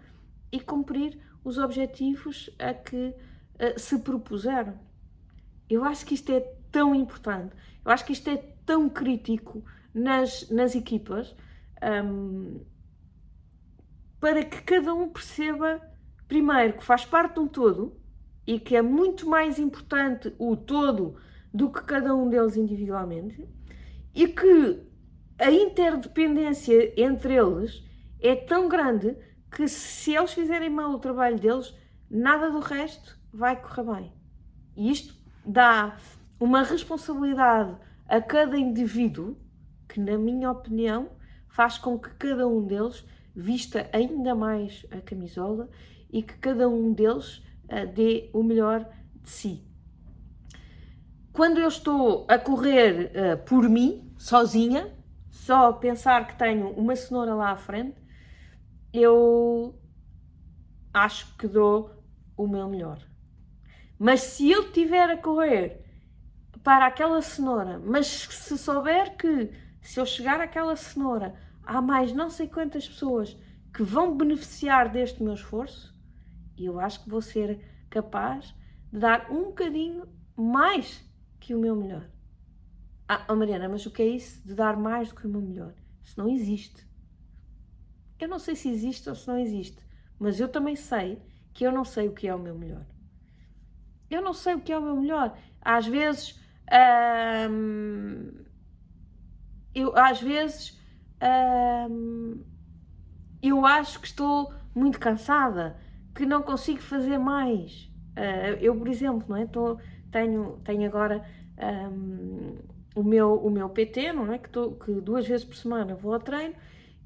e 0.51 0.61
cumprir 0.61 1.19
os 1.45 1.59
objetivos 1.59 2.51
a 2.59 2.75
que 2.75 2.97
uh, 3.07 3.79
se 3.79 3.99
propuseram. 3.99 4.79
Eu 5.69 5.85
acho 5.85 6.05
que 6.05 6.15
isto 6.15 6.31
é 6.33 6.41
tão 6.71 6.95
importante, 6.95 7.55
eu 7.85 7.91
acho 7.91 8.05
que 8.05 8.13
isto 8.13 8.29
é 8.29 8.37
tão 8.65 8.89
crítico 8.89 9.65
nas, 9.93 10.49
nas 10.51 10.75
equipas 10.75 11.35
um, 12.05 12.61
para 14.21 14.45
que 14.45 14.63
cada 14.63 14.95
um 14.95 15.09
perceba, 15.09 15.81
primeiro, 16.29 16.75
que 16.75 16.85
faz 16.85 17.05
parte 17.05 17.35
de 17.35 17.41
um 17.41 17.49
todo 17.49 17.97
e 18.47 18.59
que 18.59 18.77
é 18.77 18.83
muito 18.83 19.29
mais 19.29 19.59
importante 19.59 20.35
o 20.39 20.57
todo 20.57 21.17
do 21.53 21.71
que 21.71 21.83
cada 21.83 22.15
um 22.15 22.29
deles 22.29 22.57
individualmente 22.57 23.49
e 24.15 24.29
que 24.29 24.83
a 25.39 25.51
interdependência 25.51 26.93
entre 27.01 27.35
eles 27.35 27.83
é 28.21 28.37
tão 28.37 28.69
grande 28.69 29.17
que 29.51 29.67
se 29.69 30.15
eles 30.15 30.33
fizerem 30.33 30.71
mal 30.71 30.93
o 30.93 30.99
trabalho 30.99 31.39
deles, 31.39 31.75
nada 32.11 32.51
do 32.51 32.61
resto 32.61 33.19
vai 33.33 33.61
correr 33.61 33.85
bem. 33.85 34.13
E 34.77 34.91
isto 34.91 35.15
dá 35.45 35.97
uma 36.39 36.63
responsabilidade 36.63 37.77
a 38.09 38.21
cada 38.21 38.57
indivíduo 38.57 39.37
que, 39.89 40.01
na 40.01 40.17
minha 40.17 40.51
opinião, 40.51 41.11
faz 41.49 41.79
com 41.79 41.99
que 41.99 42.15
cada 42.15 42.47
um 42.47 42.65
deles 42.65 43.05
vista 43.35 43.89
ainda 43.93 44.35
mais 44.35 44.87
a 44.91 45.01
camisola 45.01 45.69
e 46.11 46.23
que 46.23 46.37
cada 46.39 46.69
um 46.69 46.93
deles 46.93 47.39
uh, 47.65 47.87
dê 47.95 48.31
o 48.33 48.43
melhor 48.43 48.89
de 49.23 49.31
si. 49.31 49.65
Quando 51.33 51.59
eu 51.59 51.69
estou 51.69 52.27
a 52.29 52.39
correr 52.39 53.13
uh, 53.15 53.45
por 53.45 53.69
mim, 53.69 54.13
sozinha, 54.19 54.93
só 55.31 55.73
pensar 55.73 56.27
que 56.27 56.37
tenho 56.37 56.71
uma 56.71 56.97
cenoura 56.97 57.35
lá 57.35 57.51
à 57.51 57.57
frente, 57.57 58.00
eu 58.93 59.79
acho 60.93 61.37
que 61.37 61.47
dou 61.47 61.91
o 62.37 62.47
meu 62.47 62.69
melhor. 62.69 62.99
Mas 63.99 64.21
se 64.23 64.51
eu 64.51 64.73
tiver 64.73 65.11
a 65.11 65.17
correr 65.17 65.85
para 66.63 66.87
aquela 66.87 67.23
cenoura, 67.23 67.79
mas 67.79 68.07
se 68.07 68.59
souber 68.59 69.17
que 69.17 69.51
se 69.81 70.01
eu 70.01 70.07
chegar 70.07 70.41
àquela 70.41 70.77
cenoura 70.77 71.35
há 71.63 71.81
mais 71.81 72.13
não 72.13 72.29
sei 72.29 72.49
quantas 72.49 72.89
pessoas 72.89 73.37
que 73.73 73.83
vão 73.83 74.17
beneficiar 74.17 74.91
deste 74.91 75.23
meu 75.23 75.35
esforço, 75.35 75.95
eu 76.59 76.81
acho 76.81 77.05
que 77.05 77.11
vou 77.11 77.23
ser 77.23 77.61
capaz 77.89 78.55
de 78.93 78.99
dar 78.99 79.31
um 79.31 79.45
bocadinho 79.45 80.07
mais 80.37 81.03
que 81.39 81.55
o 81.55 81.61
meu 81.61 81.77
melhor. 81.77 82.09
Ah, 83.09 83.27
oh 83.29 83.37
Mariana, 83.37 83.69
mas 83.69 83.87
o 83.87 83.91
que 83.91 84.03
é 84.03 84.07
isso 84.07 84.47
de 84.47 84.55
dar 84.55 84.77
mais 84.77 85.09
do 85.09 85.15
que 85.15 85.27
o 85.27 85.31
meu 85.31 85.41
melhor? 85.41 85.75
Isso 86.03 86.19
não 86.19 86.29
existe. 86.29 86.87
Eu 88.21 88.29
não 88.29 88.39
sei 88.39 88.55
se 88.55 88.69
existe 88.69 89.09
ou 89.09 89.15
se 89.15 89.27
não 89.27 89.39
existe, 89.39 89.83
mas 90.19 90.39
eu 90.39 90.49
também 90.49 90.77
sei 90.77 91.21
que 91.55 91.65
eu 91.65 91.73
não 91.73 91.85
sei 91.85 92.07
o 92.09 92.13
que 92.13 92.29
é 92.29 92.35
o 92.35 92.39
meu 92.39 92.55
melhor. 92.55 92.85
Eu 94.11 94.21
não 94.21 94.35
sei 94.35 94.55
o 94.55 94.61
que 94.61 94.73
é 94.73 94.79
o 94.79 94.83
meu 94.83 94.97
melhor. 94.97 95.37
Às 95.61 95.87
vezes, 95.87 96.39
hum, 97.51 98.45
eu 99.75 99.97
às 99.97 100.21
vezes 100.21 100.79
hum, 101.91 102.45
eu 103.43 103.65
acho 103.65 104.01
que 104.01 104.07
estou 104.07 104.53
muito 104.75 104.99
cansada, 104.99 105.77
que 106.15 106.27
não 106.27 106.43
consigo 106.43 106.81
fazer 106.81 107.19
mais. 107.19 107.89
Uh, 108.17 108.59
eu, 108.61 108.77
por 108.77 108.89
exemplo, 108.89 109.25
não 109.29 109.37
é? 109.37 109.47
Tô, 109.47 109.79
tenho, 110.11 110.61
tenho 110.65 110.87
agora 110.87 111.25
um, 111.91 112.59
o, 112.95 113.03
meu, 113.03 113.35
o 113.35 113.51
meu 113.51 113.69
PT, 113.71 114.13
não 114.13 114.33
é? 114.33 114.39
Que, 114.39 114.51
tô, 114.51 114.73
que 114.73 114.93
duas 115.01 115.27
vezes 115.27 115.45
por 115.45 115.57
semana 115.57 115.95
vou 115.95 116.13
ao 116.13 116.21
treino 116.21 116.55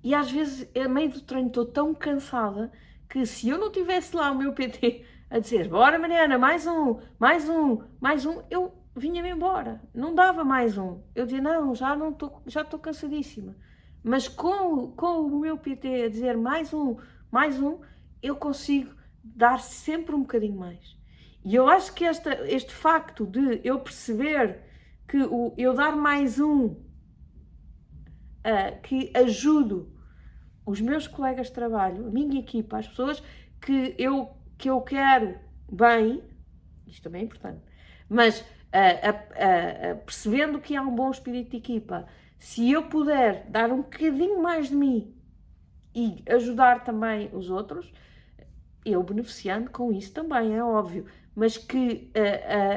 e 0.04 0.14
às 0.14 0.30
vezes, 0.30 0.70
a 0.76 0.86
meio 0.86 1.08
do 1.08 1.22
treino, 1.22 1.48
estou 1.48 1.64
tão 1.64 1.94
cansada 1.94 2.70
que 3.08 3.24
se 3.24 3.48
eu 3.48 3.56
não 3.56 3.72
tivesse 3.72 4.14
lá 4.14 4.30
o 4.30 4.36
meu 4.36 4.52
PT 4.52 5.02
a 5.30 5.38
dizer 5.38 5.66
bora 5.66 5.98
Mariana, 5.98 6.36
mais 6.36 6.66
um, 6.66 6.98
mais 7.18 7.48
um, 7.48 7.78
mais 7.98 8.26
um, 8.26 8.42
eu 8.50 8.74
vinha-me 8.94 9.30
embora. 9.30 9.80
Não 9.94 10.14
dava 10.14 10.44
mais 10.44 10.76
um. 10.76 11.00
Eu 11.14 11.24
dizia, 11.24 11.40
não, 11.40 11.74
já 11.74 11.96
não 11.96 12.10
estou, 12.10 12.42
já 12.46 12.60
estou 12.60 12.78
cansadíssima. 12.78 13.56
Mas 14.02 14.28
com, 14.28 14.92
com 14.92 15.22
o 15.22 15.40
meu 15.40 15.56
PT 15.56 16.04
a 16.04 16.10
dizer 16.10 16.36
mais 16.36 16.74
um, 16.74 16.98
mais 17.32 17.58
um, 17.58 17.80
eu 18.22 18.36
consigo 18.36 18.94
dar 19.24 19.58
sempre 19.58 20.14
um 20.14 20.20
bocadinho 20.20 20.58
mais. 20.58 20.98
E 21.42 21.54
eu 21.54 21.66
acho 21.66 21.94
que 21.94 22.04
esta, 22.04 22.46
este 22.46 22.74
facto 22.74 23.24
de 23.24 23.62
eu 23.64 23.80
perceber 23.80 24.60
que 25.08 25.22
o, 25.22 25.54
eu 25.56 25.72
dar 25.72 25.96
mais 25.96 26.38
um, 26.38 26.66
uh, 26.66 26.76
que 28.82 29.10
ajudo 29.14 29.93
os 30.66 30.80
meus 30.80 31.06
colegas 31.06 31.48
de 31.48 31.52
trabalho, 31.52 32.06
a 32.06 32.10
minha 32.10 32.40
equipa, 32.40 32.78
as 32.78 32.88
pessoas 32.88 33.22
que 33.60 33.94
eu, 33.98 34.30
que 34.56 34.68
eu 34.70 34.80
quero 34.80 35.38
bem, 35.70 36.22
isto 36.86 37.02
também 37.02 37.22
é 37.22 37.24
importante, 37.24 37.62
mas 38.08 38.40
uh, 38.40 38.44
uh, 38.44 39.94
uh, 39.94 40.04
percebendo 40.04 40.60
que 40.60 40.76
há 40.76 40.82
um 40.82 40.94
bom 40.94 41.10
espírito 41.10 41.50
de 41.50 41.56
equipa, 41.58 42.06
se 42.38 42.70
eu 42.70 42.84
puder 42.84 43.46
dar 43.48 43.70
um 43.70 43.78
bocadinho 43.78 44.42
mais 44.42 44.68
de 44.68 44.76
mim 44.76 45.14
e 45.94 46.22
ajudar 46.28 46.84
também 46.84 47.30
os 47.32 47.50
outros, 47.50 47.92
eu 48.84 49.02
beneficiando 49.02 49.70
com 49.70 49.92
isso 49.92 50.12
também, 50.12 50.54
é 50.54 50.62
óbvio, 50.62 51.06
mas 51.34 51.56
que 51.56 52.12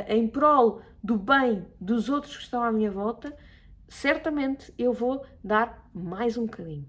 em 0.08 0.28
prol 0.28 0.82
do 1.04 1.18
bem 1.18 1.66
dos 1.82 2.08
outros 2.08 2.38
que 2.38 2.44
estão 2.44 2.64
à 2.64 2.72
minha 2.72 2.90
volta, 2.90 3.36
certamente 3.90 4.74
eu 4.78 4.94
vou 4.94 5.26
dar 5.44 5.90
mais 5.94 6.38
um 6.38 6.46
bocadinho. 6.46 6.88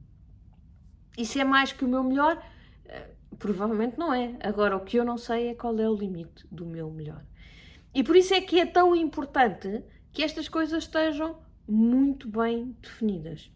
Se 1.25 1.41
é 1.41 1.45
mais 1.45 1.73
que 1.73 1.85
o 1.85 1.89
meu 1.89 2.03
melhor, 2.05 2.43
eh, 2.87 3.11
provavelmente 3.39 3.99
não 3.99 4.13
é. 4.13 4.37
Agora, 4.41 4.77
o 4.77 4.81
que 4.81 4.97
eu 4.99 5.05
não 5.05 5.19
sei 5.19 5.49
é 5.49 5.55
qual 5.55 5.79
é 5.79 5.89
o 5.89 5.95
limite 5.95 6.47
do 6.51 6.65
meu 6.65 6.91
melhor. 6.91 7.25
E 7.95 8.03
por 8.03 8.17
isso 8.17 8.35
é 8.35 8.41
que 8.41 8.61
é 8.61 8.67
tão 8.67 8.95
importante 8.95 9.83
que 10.13 10.23
estas 10.23 10.49
coisas 10.49 10.85
estejam 10.85 11.39
muito 11.67 12.29
bem 12.29 12.77
definidas. 12.81 13.51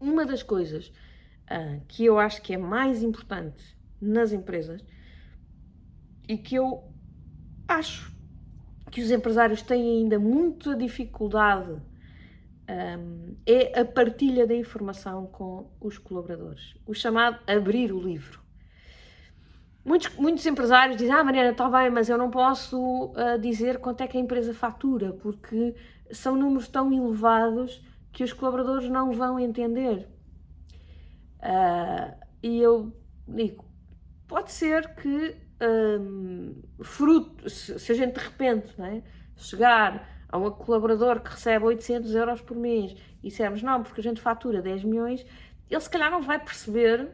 Uma 0.00 0.24
das 0.24 0.42
coisas 0.42 0.88
uh, 0.88 1.80
que 1.86 2.04
eu 2.04 2.18
acho 2.18 2.42
que 2.42 2.54
é 2.54 2.58
mais 2.58 3.02
importante 3.02 3.76
nas 4.00 4.32
empresas 4.32 4.82
e 6.28 6.38
que 6.38 6.54
eu 6.54 6.84
acho 7.68 8.12
que 8.90 9.00
os 9.00 9.10
empresários 9.10 9.62
têm 9.62 9.98
ainda 9.98 10.18
muita 10.18 10.74
dificuldade 10.74 11.80
um, 12.70 13.36
é 13.46 13.80
a 13.80 13.84
partilha 13.84 14.46
da 14.46 14.54
informação 14.54 15.26
com 15.26 15.70
os 15.80 15.98
colaboradores, 15.98 16.74
o 16.86 16.94
chamado 16.94 17.38
abrir 17.46 17.92
o 17.92 18.00
livro. 18.00 18.40
Muitos, 19.84 20.14
muitos 20.16 20.46
empresários 20.46 20.96
dizem: 20.96 21.14
Ah, 21.14 21.24
Mariana, 21.24 21.50
está 21.50 21.68
bem, 21.68 21.90
mas 21.90 22.08
eu 22.08 22.18
não 22.18 22.30
posso 22.30 23.06
uh, 23.06 23.38
dizer 23.40 23.78
quanto 23.78 24.02
é 24.02 24.06
que 24.06 24.16
a 24.16 24.20
empresa 24.20 24.52
fatura, 24.52 25.12
porque 25.12 25.74
são 26.12 26.36
números 26.36 26.68
tão 26.68 26.92
elevados 26.92 27.82
que 28.12 28.22
os 28.22 28.32
colaboradores 28.32 28.88
não 28.88 29.12
vão 29.12 29.38
entender. 29.38 30.06
Uh, 31.38 32.14
e 32.42 32.60
eu 32.60 32.94
digo: 33.26 33.64
pode 34.28 34.52
ser 34.52 34.94
que, 34.94 35.36
um, 36.00 36.62
fruto, 36.82 37.48
se, 37.48 37.78
se, 37.78 37.92
a 37.92 37.94
gente 37.94 38.14
de 38.14 38.20
repente 38.20 38.74
é, 38.80 39.02
chegar 39.36 40.19
a 40.30 40.38
um 40.38 40.50
colaborador 40.50 41.20
que 41.20 41.30
recebe 41.30 41.64
800 41.64 42.14
euros 42.14 42.40
por 42.40 42.56
mês 42.56 42.94
e 43.22 43.28
dissermos 43.28 43.62
não, 43.62 43.82
porque 43.82 44.00
a 44.00 44.04
gente 44.04 44.20
fatura 44.20 44.62
10 44.62 44.84
milhões, 44.84 45.26
ele 45.68 45.80
se 45.80 45.90
calhar 45.90 46.10
não 46.10 46.22
vai 46.22 46.38
perceber 46.38 47.10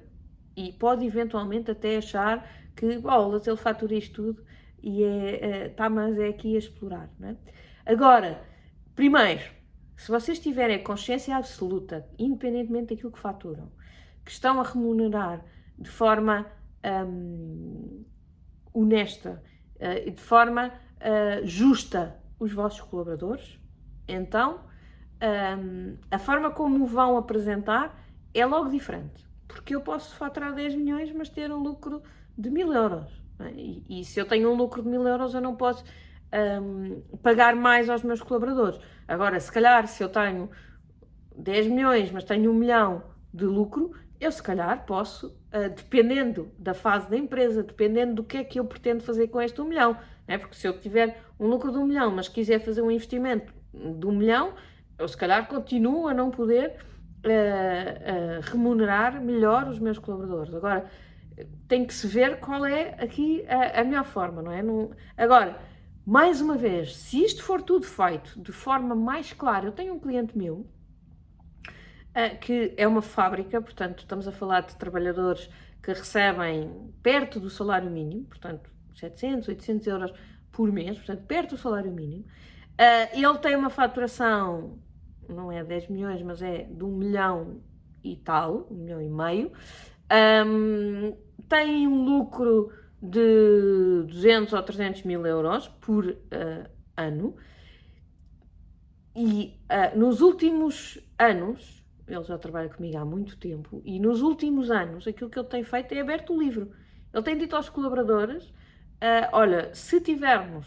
e 0.55 0.73
pode 0.73 1.05
eventualmente 1.05 1.71
até 1.71 1.97
achar 1.97 2.49
que, 2.75 2.99
bolas, 2.99 3.47
ele 3.47 3.57
fatura 3.57 3.95
isto 3.95 4.23
tudo 4.23 4.45
e 4.83 5.03
é, 5.03 5.75
é, 5.77 5.89
mas 5.89 6.19
é 6.19 6.29
aqui 6.29 6.55
a 6.55 6.59
explorar. 6.59 7.11
Não 7.19 7.31
é? 7.31 7.37
Agora, 7.85 8.43
primeiro, 8.95 9.43
se 9.97 10.11
vocês 10.11 10.39
tiverem 10.39 10.83
consciência 10.83 11.37
absoluta, 11.37 12.07
independentemente 12.19 12.95
daquilo 12.95 13.13
que 13.13 13.19
faturam, 13.19 13.73
que 14.25 14.31
estão 14.31 14.61
a 14.61 14.63
remunerar 14.63 15.45
de 15.79 15.89
forma 15.89 16.47
um, 17.07 18.05
honesta 18.73 19.43
uh, 19.77 20.11
de 20.11 20.21
forma 20.21 20.69
uh, 20.69 21.47
justa 21.47 22.17
os 22.39 22.53
vossos 22.53 22.81
colaboradores, 22.81 23.59
então 24.07 24.61
um, 25.23 25.97
a 26.11 26.19
forma 26.19 26.51
como 26.51 26.85
vão 26.87 27.17
apresentar 27.17 27.99
é 28.35 28.45
logo 28.45 28.69
diferente. 28.69 29.27
Porque 29.49 29.75
eu 29.75 29.81
posso 29.81 30.15
faturar 30.17 30.55
10 30.55 30.75
milhões, 30.75 31.13
mas 31.13 31.29
ter 31.29 31.51
um 31.51 31.63
lucro 31.63 32.03
de 32.37 32.51
mil 32.51 32.73
euros. 32.73 33.23
É? 33.39 33.51
E, 33.53 33.85
e, 33.89 34.05
se 34.05 34.21
eu 34.21 34.27
tenho 34.27 34.51
um 34.51 34.55
lucro 34.55 34.83
de 34.83 34.89
mil 34.89 35.07
euros, 35.07 35.35
eu 35.35 35.41
não 35.41 35.57
posso 35.57 35.85
um, 36.63 37.01
pagar 37.19 37.55
mais 37.55 37.89
aos 37.89 38.03
meus 38.03 38.21
colaboradores. 38.21 38.79
Agora, 39.07 39.39
se 39.41 39.51
calhar, 39.51 39.87
se 39.87 40.03
eu 40.03 40.09
tenho 40.09 40.51
10 41.37 41.69
milhões, 41.69 42.11
mas 42.11 42.25
tenho 42.25 42.51
um 42.51 42.55
milhão 42.55 43.03
de 43.33 43.45
lucro, 43.45 43.93
eu 44.21 44.33
se 44.33 44.43
calhar 44.43 44.85
posso, 44.87 45.29
uh, 45.29 45.69
dependendo 45.75 46.51
da 46.59 46.75
fase 46.75 47.09
da 47.09 47.17
empresa, 47.17 47.63
dependendo 47.63 48.15
do 48.15 48.25
que 48.25 48.39
é 48.39 48.45
que 48.45 48.59
eu 48.59 48.65
pretendo 48.65 49.03
fazer 49.03 49.29
com 49.29 49.41
este 49.41 49.61
um 49.61 49.67
milhão, 49.67 49.97
né? 50.27 50.39
porque 50.39 50.57
se 50.57 50.67
eu 50.67 50.79
tiver 50.79 51.21
um 51.39 51.47
lucro 51.47 51.71
de 51.71 51.79
um 51.79 51.87
milhão, 51.87 52.11
mas 52.11 52.29
quiser 52.29 52.61
fazer 52.61 52.83
um 52.83 52.91
investimento 52.91 53.53
de 53.73 54.07
um 54.07 54.13
milhão, 54.13 54.55
eu 54.99 55.07
se 55.07 55.17
calhar 55.17 55.47
continuo 55.47 56.09
a 56.09 56.15
não 56.15 56.31
poder 56.31 56.77
uh, 57.25 58.39
uh, 58.39 58.41
remunerar 58.43 59.21
melhor 59.21 59.69
os 59.69 59.79
meus 59.79 59.99
colaboradores. 59.99 60.55
Agora, 60.55 60.91
tem 61.69 61.85
que 61.85 61.93
se 61.93 62.07
ver 62.07 62.39
qual 62.41 62.65
é 62.65 62.95
aqui 62.99 63.45
a, 63.47 63.81
a 63.81 63.85
melhor 63.85 64.05
forma, 64.05 64.43
não 64.43 64.53
é? 64.53 64.63
Não... 64.63 64.91
Agora, 65.17 65.59
mais 66.05 66.41
uma 66.41 66.57
vez, 66.57 66.97
se 66.97 67.23
isto 67.23 67.43
for 67.43 67.61
tudo 67.61 67.85
feito 67.85 68.41
de 68.41 68.53
forma 68.53 68.95
mais 68.95 69.33
clara, 69.33 69.67
eu 69.67 69.73
tenho 69.73 69.95
um 69.95 69.99
cliente 69.99 70.37
meu 70.37 70.67
uh, 72.17 72.39
que 72.41 72.73
é 72.77 72.87
uma 72.87 73.03
fábrica, 73.03 73.61
portanto, 73.61 74.01
estamos 74.01 74.27
a 74.27 74.33
falar 74.33 74.63
de 74.63 74.77
trabalhadores 74.77 75.51
que 75.83 75.93
recebem 75.93 76.93
perto 77.03 77.39
do 77.39 77.51
salário 77.51 77.91
mínimo, 77.91 78.25
portanto, 78.25 78.71
700, 78.99 79.49
800 79.49 79.87
euros 79.87 80.13
por 80.51 80.73
mês, 80.73 80.97
portanto, 80.97 81.27
perto 81.27 81.51
do 81.51 81.59
salário 81.59 81.93
mínimo. 81.93 82.25
Uh, 82.25 83.19
ele 83.19 83.39
tem 83.39 83.57
uma 83.57 83.71
faturação, 83.71 84.79
não 85.29 85.51
é 85.51 85.63
10 85.65 85.89
milhões, 85.89 86.23
mas 86.23 86.43
é 86.43 86.65
de 86.65 86.85
1 86.85 86.89
milhão 86.89 87.61
e 88.03 88.17
tal, 88.17 88.67
1 88.71 88.75
milhão 88.75 89.03
e 89.03 89.09
meio. 89.09 89.53
Um, 90.47 91.17
tem 91.49 91.87
um 91.87 92.05
lucro 92.05 92.71
de 93.03 94.05
200 94.09 94.53
ou 94.53 94.63
300 94.63 95.03
mil 95.03 95.27
euros 95.27 95.69
por 95.69 96.07
uh, 96.07 96.17
ano. 96.97 97.37
E 99.15 99.59
uh, 99.71 99.99
nos 99.99 100.21
últimos 100.21 100.99
anos, 101.19 101.85
ele 102.07 102.25
já 102.25 102.39
trabalha 102.39 102.69
comigo 102.69 102.99
há 102.99 103.05
muito 103.05 103.37
tempo, 103.39 103.83
e 103.85 103.99
nos 103.99 104.23
últimos 104.23 104.71
anos 104.71 105.07
aquilo 105.07 105.31
que 105.31 105.39
ele 105.39 105.49
tem 105.49 105.65
feito 105.65 105.93
é 105.93 106.01
aberto 106.01 106.35
o 106.35 106.39
livro. 106.39 106.71
Ele 107.13 107.23
tem 107.23 107.37
dito 107.37 107.57
aos 107.57 107.69
colaboradores: 107.69 108.53
uh, 109.03 109.29
olha, 109.33 109.75
se 109.75 110.01
tivermos. 110.01 110.67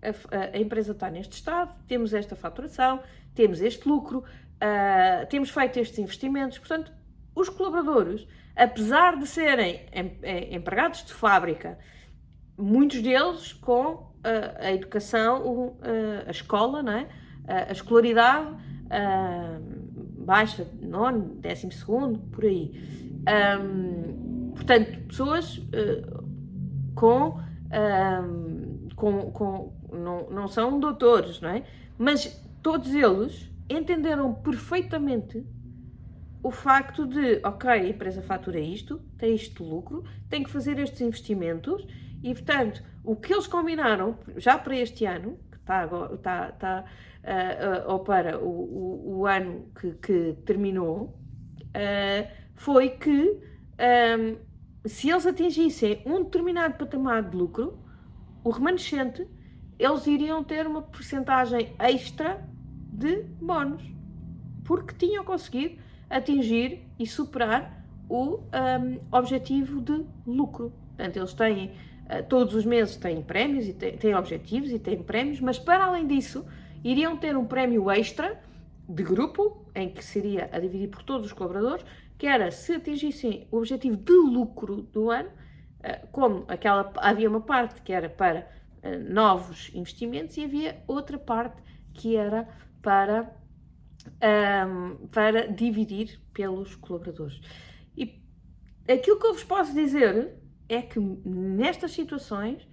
A, 0.00 0.56
a, 0.56 0.58
empresa 0.58 0.92
está 0.92 1.10
neste 1.10 1.32
estado, 1.32 1.74
temos 1.86 2.14
esta 2.14 2.36
faturação, 2.36 3.02
temos 3.34 3.60
este 3.60 3.88
lucro, 3.88 4.22
temos 5.28 5.50
feito 5.50 5.80
estes 5.80 5.98
investimentos, 5.98 6.56
portanto, 6.58 6.92
os 7.34 7.48
colaboradores, 7.48 8.24
apesar 8.54 9.18
de 9.18 9.26
serem 9.26 9.86
é, 9.90 10.54
empregados 10.54 11.04
de 11.04 11.12
fábrica, 11.12 11.78
muitos 12.56 13.02
deles 13.02 13.52
com 13.54 14.12
a, 14.22 14.66
a 14.66 14.72
educação, 14.72 15.76
a, 15.82 16.28
a 16.28 16.30
escola, 16.30 16.80
não 16.80 16.92
é? 16.92 17.08
a, 17.48 17.72
escolaridade 17.72 18.56
baixa, 20.28 20.66
nono, 20.82 21.36
décimo 21.36 21.72
segundo, 21.72 22.18
por 22.18 22.44
aí. 22.44 22.70
Um, 23.62 24.52
portanto, 24.52 25.00
pessoas 25.08 25.56
uh, 25.56 26.27
com, 26.98 27.38
um, 27.38 28.88
com, 28.96 29.30
com 29.30 29.72
não, 29.92 30.28
não 30.30 30.48
são 30.48 30.80
doutores, 30.80 31.40
não 31.40 31.50
é? 31.50 31.62
Mas 31.96 32.42
todos 32.60 32.92
eles 32.92 33.48
entenderam 33.70 34.34
perfeitamente 34.34 35.46
o 36.42 36.50
facto 36.50 37.06
de, 37.06 37.40
ok, 37.44 37.70
a 37.70 37.88
empresa 37.88 38.22
fatura 38.22 38.58
isto, 38.58 39.00
tem 39.16 39.34
isto 39.34 39.62
de 39.62 39.70
lucro, 39.70 40.04
tem 40.28 40.42
que 40.42 40.50
fazer 40.50 40.78
estes 40.78 41.00
investimentos 41.00 41.86
e, 42.22 42.34
portanto, 42.34 42.82
o 43.04 43.14
que 43.14 43.32
eles 43.32 43.46
combinaram 43.46 44.18
já 44.36 44.58
para 44.58 44.76
este 44.76 45.04
ano, 45.04 45.38
que 45.50 45.58
está, 45.58 45.84
está, 46.12 46.48
está 46.48 46.84
uh, 47.22 47.88
uh, 47.88 47.92
ou 47.92 48.00
para 48.00 48.38
o, 48.38 48.48
o, 48.48 49.18
o 49.18 49.26
ano 49.26 49.66
que, 49.80 49.92
que 49.92 50.36
terminou, 50.44 51.16
uh, 51.66 52.28
foi 52.54 52.90
que 52.90 53.40
um, 53.78 54.47
se 54.88 55.10
eles 55.10 55.26
atingissem 55.26 56.02
um 56.06 56.24
determinado 56.24 56.74
patamar 56.74 57.22
de 57.22 57.36
lucro, 57.36 57.78
o 58.42 58.50
remanescente, 58.50 59.26
eles 59.78 60.06
iriam 60.06 60.42
ter 60.42 60.66
uma 60.66 60.82
porcentagem 60.82 61.74
extra 61.78 62.42
de 62.92 63.22
bónus, 63.40 63.82
porque 64.64 64.94
tinham 64.94 65.24
conseguido 65.24 65.80
atingir 66.10 66.84
e 66.98 67.06
superar 67.06 67.84
o 68.08 68.38
um, 68.38 68.98
objetivo 69.12 69.80
de 69.80 70.04
lucro. 70.26 70.72
Portanto, 70.96 71.16
eles 71.16 71.34
têm, 71.34 71.66
uh, 71.66 72.22
todos 72.28 72.54
os 72.54 72.64
meses 72.64 72.96
têm 72.96 73.22
prémios 73.22 73.68
e 73.68 73.72
têm, 73.72 73.96
têm 73.96 74.14
objetivos 74.14 74.70
e 74.70 74.78
têm 74.78 75.02
prémios, 75.02 75.40
mas 75.40 75.58
para 75.58 75.84
além 75.84 76.06
disso, 76.06 76.44
iriam 76.82 77.16
ter 77.16 77.36
um 77.36 77.44
prémio 77.44 77.90
extra 77.90 78.40
de 78.88 79.02
grupo, 79.02 79.66
em 79.74 79.90
que 79.90 80.02
seria 80.02 80.48
a 80.50 80.58
dividir 80.58 80.88
por 80.88 81.02
todos 81.02 81.26
os 81.26 81.32
colaboradores, 81.32 81.84
que 82.18 82.26
era 82.26 82.50
se 82.50 82.74
atingissem 82.74 83.46
o 83.50 83.58
objetivo 83.58 83.96
de 83.96 84.12
lucro 84.12 84.82
do 84.82 85.10
ano, 85.10 85.28
uh, 85.30 86.06
como 86.10 86.44
aquela, 86.48 86.92
havia 86.96 87.28
uma 87.28 87.40
parte 87.40 87.80
que 87.80 87.92
era 87.92 88.08
para 88.08 88.50
uh, 88.82 89.12
novos 89.12 89.70
investimentos 89.74 90.36
e 90.36 90.44
havia 90.44 90.82
outra 90.86 91.18
parte 91.18 91.62
que 91.94 92.16
era 92.16 92.48
para 92.82 93.38
um, 94.16 95.08
para 95.08 95.48
dividir 95.48 96.20
pelos 96.32 96.74
colaboradores. 96.76 97.40
E 97.96 98.22
aquilo 98.88 99.18
que 99.18 99.26
eu 99.26 99.34
vos 99.34 99.44
posso 99.44 99.74
dizer 99.74 100.34
é 100.68 100.82
que 100.82 100.98
nestas 100.98 101.92
situações, 101.92 102.66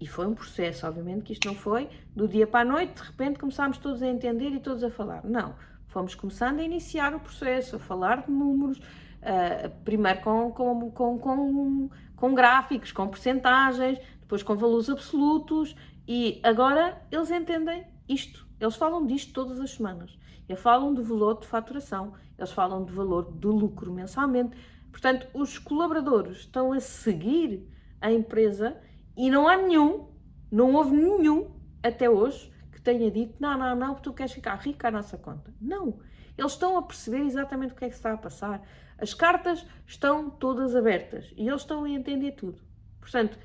e 0.00 0.06
foi 0.06 0.26
um 0.26 0.34
processo, 0.34 0.86
obviamente, 0.86 1.22
que 1.22 1.32
isto 1.32 1.46
não 1.46 1.54
foi 1.54 1.88
do 2.14 2.28
dia 2.28 2.46
para 2.46 2.68
a 2.68 2.72
noite, 2.72 2.94
de 2.94 3.02
repente 3.02 3.38
começámos 3.38 3.78
todos 3.78 4.02
a 4.02 4.06
entender 4.06 4.50
e 4.50 4.60
todos 4.60 4.84
a 4.84 4.90
falar. 4.90 5.24
Não. 5.24 5.54
Fomos 5.88 6.14
começando 6.14 6.60
a 6.60 6.62
iniciar 6.62 7.14
o 7.14 7.20
processo, 7.20 7.76
a 7.76 7.78
falar 7.78 8.22
de 8.26 8.30
números, 8.30 8.78
uh, 8.78 9.70
primeiro 9.84 10.20
com, 10.20 10.50
com, 10.50 10.90
com, 10.90 11.18
com, 11.18 11.90
com 12.14 12.34
gráficos, 12.34 12.92
com 12.92 13.08
percentagens, 13.08 13.98
depois 14.20 14.42
com 14.42 14.54
valores 14.54 14.90
absolutos, 14.90 15.74
e 16.06 16.40
agora 16.42 17.00
eles 17.10 17.30
entendem 17.30 17.84
isto. 18.08 18.46
Eles 18.60 18.76
falam 18.76 19.06
disto 19.06 19.32
todas 19.32 19.60
as 19.60 19.70
semanas. 19.70 20.18
Eles 20.48 20.60
falam 20.60 20.92
do 20.92 21.02
valor 21.02 21.40
de 21.40 21.46
faturação, 21.46 22.12
eles 22.38 22.52
falam 22.52 22.84
do 22.84 22.92
valor 22.92 23.22
do 23.32 23.50
lucro 23.50 23.92
mensalmente. 23.92 24.56
Portanto, 24.90 25.26
os 25.32 25.58
colaboradores 25.58 26.38
estão 26.38 26.72
a 26.72 26.80
seguir 26.80 27.66
a 28.00 28.12
empresa 28.12 28.76
e 29.16 29.30
não 29.30 29.48
há 29.48 29.56
nenhum, 29.56 30.08
não 30.50 30.74
houve 30.74 30.94
nenhum 30.94 31.50
até 31.82 32.08
hoje 32.08 32.52
que 32.78 32.84
tenha 32.84 33.10
dito: 33.10 33.34
não, 33.40 33.58
não, 33.58 33.76
não, 33.76 33.94
tu 33.96 34.12
queres 34.12 34.32
ficar 34.32 34.56
rico 34.56 34.86
à 34.86 34.90
nossa 34.90 35.18
conta. 35.18 35.52
Não. 35.60 35.98
Eles 36.36 36.52
estão 36.52 36.78
a 36.78 36.82
perceber 36.82 37.22
exatamente 37.22 37.72
o 37.72 37.76
que 37.76 37.84
é 37.84 37.88
que 37.88 37.94
está 37.94 38.12
a 38.12 38.16
passar. 38.16 38.62
As 38.96 39.12
cartas 39.12 39.66
estão 39.86 40.30
todas 40.30 40.74
abertas 40.76 41.32
e 41.36 41.48
eles 41.48 41.62
estão 41.62 41.84
a 41.84 41.90
entender 41.90 42.32
tudo. 42.32 42.60
Portanto, 43.00 43.38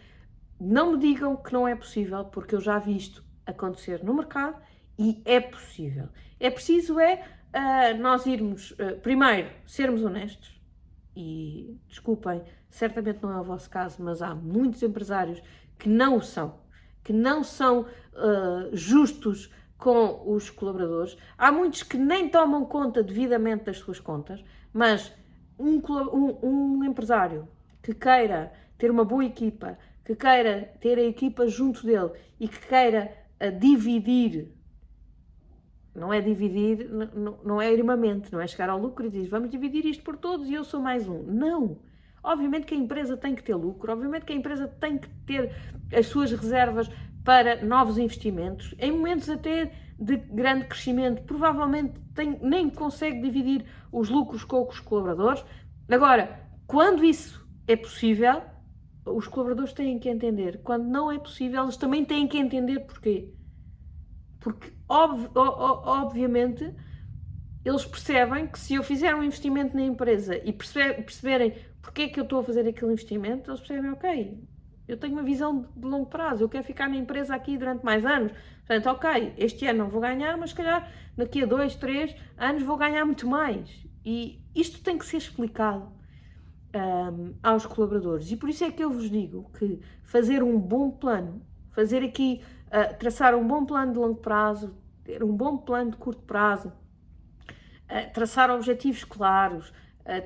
não 0.59 0.93
me 0.93 0.99
digam 0.99 1.35
que 1.35 1.51
não 1.51 1.67
é 1.67 1.75
possível, 1.75 2.25
porque 2.25 2.55
eu 2.55 2.61
já 2.61 2.77
vi 2.77 2.95
isto 2.95 3.23
acontecer 3.45 4.03
no 4.03 4.13
mercado 4.13 4.61
e 4.97 5.21
é 5.25 5.39
possível. 5.39 6.09
É 6.39 6.49
preciso 6.49 6.99
é 6.99 7.25
uh, 7.53 7.97
nós 7.99 8.25
irmos, 8.25 8.71
uh, 8.71 8.99
primeiro, 9.01 9.49
sermos 9.65 10.03
honestos 10.03 10.61
e, 11.15 11.79
desculpem, 11.87 12.41
certamente 12.69 13.21
não 13.21 13.31
é 13.31 13.39
o 13.39 13.43
vosso 13.43 13.69
caso, 13.69 14.03
mas 14.03 14.21
há 14.21 14.33
muitos 14.33 14.81
empresários 14.81 15.41
que 15.77 15.89
não 15.89 16.17
o 16.17 16.21
são, 16.21 16.59
que 17.03 17.11
não 17.11 17.43
são 17.43 17.81
uh, 17.81 18.69
justos 18.71 19.51
com 19.77 20.23
os 20.33 20.49
colaboradores. 20.49 21.17
Há 21.37 21.51
muitos 21.51 21.83
que 21.83 21.97
nem 21.97 22.29
tomam 22.29 22.65
conta 22.65 23.03
devidamente 23.03 23.65
das 23.65 23.77
suas 23.77 23.99
contas, 23.99 24.43
mas 24.71 25.13
um, 25.59 25.81
um, 26.13 26.39
um 26.41 26.83
empresário 26.83 27.47
que 27.81 27.93
queira 27.93 28.53
ter 28.77 28.89
uma 28.89 29.03
boa 29.03 29.25
equipa, 29.25 29.77
que 30.05 30.15
queira 30.15 30.73
ter 30.79 30.97
a 30.97 31.03
equipa 31.03 31.47
junto 31.47 31.85
dele 31.85 32.11
e 32.39 32.47
que 32.47 32.67
queira 32.67 33.11
dividir 33.59 34.53
não 35.95 36.11
é 36.11 36.19
dividir, 36.21 36.89
não, 36.89 37.37
não 37.43 37.61
é 37.61 37.71
irmamente, 37.71 38.31
não 38.31 38.41
é 38.41 38.47
chegar 38.47 38.69
ao 38.69 38.79
lucro 38.79 39.05
e 39.05 39.09
dizer 39.09 39.27
vamos 39.29 39.49
dividir 39.49 39.85
isto 39.85 40.03
por 40.03 40.17
todos 40.17 40.49
e 40.49 40.53
eu 40.53 40.63
sou 40.63 40.81
mais 40.81 41.07
um. 41.07 41.21
Não! 41.23 41.77
Obviamente 42.23 42.65
que 42.65 42.73
a 42.73 42.77
empresa 42.77 43.17
tem 43.17 43.35
que 43.35 43.43
ter 43.43 43.55
lucro, 43.55 43.91
obviamente 43.91 44.25
que 44.25 44.33
a 44.33 44.35
empresa 44.35 44.67
tem 44.67 44.97
que 44.97 45.09
ter 45.25 45.53
as 45.93 46.05
suas 46.07 46.31
reservas 46.31 46.89
para 47.23 47.63
novos 47.63 47.97
investimentos, 47.97 48.73
em 48.79 48.91
momentos 48.91 49.29
até 49.29 49.73
de 49.99 50.17
grande 50.17 50.65
crescimento, 50.65 51.21
provavelmente 51.23 52.01
tem, 52.13 52.37
nem 52.41 52.69
consegue 52.69 53.21
dividir 53.21 53.65
os 53.91 54.09
lucros 54.09 54.43
com 54.43 54.67
os 54.67 54.79
colaboradores. 54.79 55.43
Agora, 55.89 56.41
Quando 56.65 57.03
isso 57.03 57.45
é 57.67 57.75
possível, 57.75 58.41
os 59.05 59.27
colaboradores 59.27 59.73
têm 59.73 59.99
que 59.99 60.09
entender. 60.09 60.61
Quando 60.63 60.85
não 60.85 61.11
é 61.11 61.19
possível, 61.19 61.63
eles 61.63 61.77
também 61.77 62.05
têm 62.05 62.27
que 62.27 62.37
entender 62.37 62.79
porquê. 62.79 63.31
Porque, 64.39 64.73
ob 64.87 65.29
obviamente, 65.35 66.73
eles 67.63 67.85
percebem 67.85 68.47
que 68.47 68.59
se 68.59 68.73
eu 68.73 68.83
fizer 68.83 69.15
um 69.15 69.23
investimento 69.23 69.75
na 69.75 69.83
empresa 69.83 70.35
e 70.37 70.51
perceberem 70.51 71.53
porque 71.83 72.03
é 72.03 72.07
que 72.07 72.17
eu 72.17 72.23
estou 72.23 72.39
a 72.39 72.43
fazer 72.43 72.65
aquele 72.65 72.93
investimento, 72.93 73.51
eles 73.51 73.59
percebem, 73.59 73.91
ok, 73.91 74.41
eu 74.87 74.97
tenho 74.97 75.13
uma 75.13 75.21
visão 75.21 75.67
de 75.75 75.85
longo 75.85 76.05
prazo, 76.05 76.41
eu 76.41 76.49
quero 76.49 76.63
ficar 76.63 76.87
na 76.89 76.95
empresa 76.95 77.35
aqui 77.35 77.57
durante 77.57 77.83
mais 77.83 78.05
anos. 78.05 78.31
Portanto, 78.65 78.87
ok, 78.87 79.33
este 79.37 79.67
ano 79.67 79.79
não 79.79 79.89
vou 79.89 79.99
ganhar, 79.99 80.37
mas 80.37 80.51
se 80.51 80.55
calhar 80.55 80.89
daqui 81.15 81.43
a 81.43 81.45
dois, 81.45 81.75
três 81.75 82.15
anos 82.37 82.63
vou 82.63 82.77
ganhar 82.77 83.03
muito 83.05 83.27
mais. 83.27 83.69
E 84.05 84.41
isto 84.55 84.81
tem 84.81 84.97
que 84.97 85.05
ser 85.05 85.17
explicado 85.17 85.91
um, 86.73 87.35
aos 87.43 87.65
colaboradores. 87.65 88.31
E 88.31 88.37
por 88.37 88.49
isso 88.49 88.63
é 88.63 88.71
que 88.71 88.83
eu 88.83 88.89
vos 88.89 89.09
digo 89.09 89.51
que 89.59 89.81
fazer 90.03 90.41
um 90.41 90.57
bom 90.57 90.89
plano, 90.89 91.45
fazer 91.71 92.01
aqui, 92.01 92.41
uh, 92.67 92.97
traçar 92.97 93.35
um 93.35 93.45
bom 93.45 93.65
plano 93.65 93.91
de 93.91 93.99
longo 93.99 94.21
prazo, 94.21 94.73
ter 95.03 95.21
um 95.21 95.35
bom 95.35 95.57
plano 95.57 95.91
de 95.91 95.97
curto 95.97 96.23
prazo, 96.23 96.69
uh, 96.69 98.13
traçar 98.13 98.49
objetivos 98.49 99.03
claros, 99.03 99.73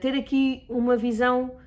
ter 0.01 0.13
aqui 0.13 0.65
uma 0.69 0.97
visão 0.97 1.57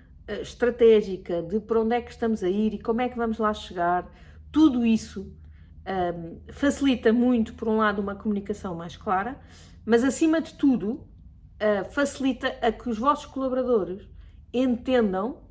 estratégica 0.41 1.43
de 1.43 1.61
para 1.61 1.81
onde 1.81 1.95
é 1.95 2.01
que 2.01 2.11
estamos 2.11 2.43
a 2.43 2.49
ir 2.49 2.75
e 2.75 2.79
como 2.79 3.01
é 3.01 3.09
que 3.09 3.17
vamos 3.17 3.39
lá 3.39 3.53
chegar, 3.53 4.11
tudo 4.53 4.85
isso 4.85 5.33
um, 5.87 6.41
facilita 6.53 7.13
muito, 7.13 7.55
por 7.55 7.69
um 7.69 7.79
lado, 7.79 8.01
uma 8.01 8.15
comunicação 8.15 8.75
mais 8.75 8.97
clara, 8.97 9.41
mas 9.85 10.05
acima 10.05 10.41
de 10.41 10.55
tudo, 10.55 10.93
uh, 10.93 11.85
facilita 11.91 12.49
a 12.61 12.71
que 12.71 12.89
os 12.89 12.99
vossos 12.99 13.27
colaboradores 13.27 14.09
entendam 14.53 15.49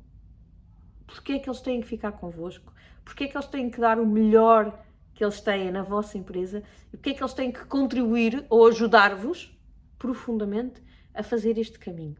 porque 1.06 1.32
é 1.32 1.38
que 1.38 1.48
eles 1.48 1.60
têm 1.60 1.80
que 1.80 1.88
ficar 1.88 2.12
convosco, 2.12 2.72
porque 3.04 3.24
é 3.24 3.28
que 3.28 3.36
eles 3.36 3.48
têm 3.48 3.68
que 3.68 3.80
dar 3.80 3.98
o 3.98 4.06
melhor 4.06 4.80
que 5.12 5.24
eles 5.24 5.40
têm 5.40 5.70
na 5.70 5.82
vossa 5.82 6.16
empresa 6.16 6.62
e 6.92 6.96
porque 6.96 7.10
é 7.10 7.14
que 7.14 7.22
eles 7.22 7.34
têm 7.34 7.50
que 7.50 7.64
contribuir 7.64 8.46
ou 8.48 8.68
ajudar-vos 8.68 9.58
profundamente 9.98 10.80
a 11.12 11.22
fazer 11.22 11.58
este 11.58 11.78
caminho. 11.78 12.16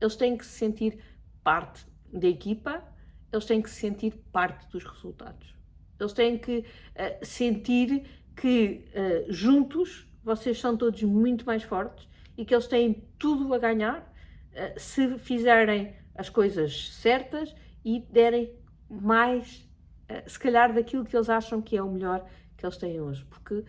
Eles 0.00 0.16
têm 0.16 0.36
que 0.36 0.44
se 0.44 0.58
sentir 0.58 0.98
parte 1.42 1.86
da 2.12 2.28
equipa, 2.28 2.82
eles 3.32 3.44
têm 3.44 3.60
que 3.60 3.70
se 3.70 3.76
sentir 3.76 4.14
parte 4.32 4.68
dos 4.68 4.84
resultados. 4.84 5.54
Eles 5.98 6.12
têm 6.12 6.38
que 6.38 6.58
uh, 6.58 7.24
sentir 7.24 8.04
que 8.34 8.84
uh, 8.94 9.32
juntos 9.32 10.06
vocês 10.22 10.58
são 10.58 10.76
todos 10.76 11.02
muito 11.02 11.46
mais 11.46 11.62
fortes 11.62 12.08
e 12.36 12.44
que 12.44 12.54
eles 12.54 12.66
têm 12.66 13.04
tudo 13.18 13.52
a 13.54 13.58
ganhar 13.58 14.00
uh, 14.00 14.78
se 14.78 15.18
fizerem 15.18 15.94
as 16.14 16.28
coisas 16.28 16.90
certas 16.94 17.54
e 17.84 18.00
derem 18.10 18.52
mais, 18.88 19.68
se 20.26 20.38
calhar, 20.38 20.72
daquilo 20.72 21.04
que 21.04 21.14
eles 21.14 21.28
acham 21.28 21.60
que 21.60 21.76
é 21.76 21.82
o 21.82 21.90
melhor 21.90 22.26
que 22.56 22.64
eles 22.64 22.76
têm 22.76 23.00
hoje. 23.00 23.24
Porque, 23.26 23.64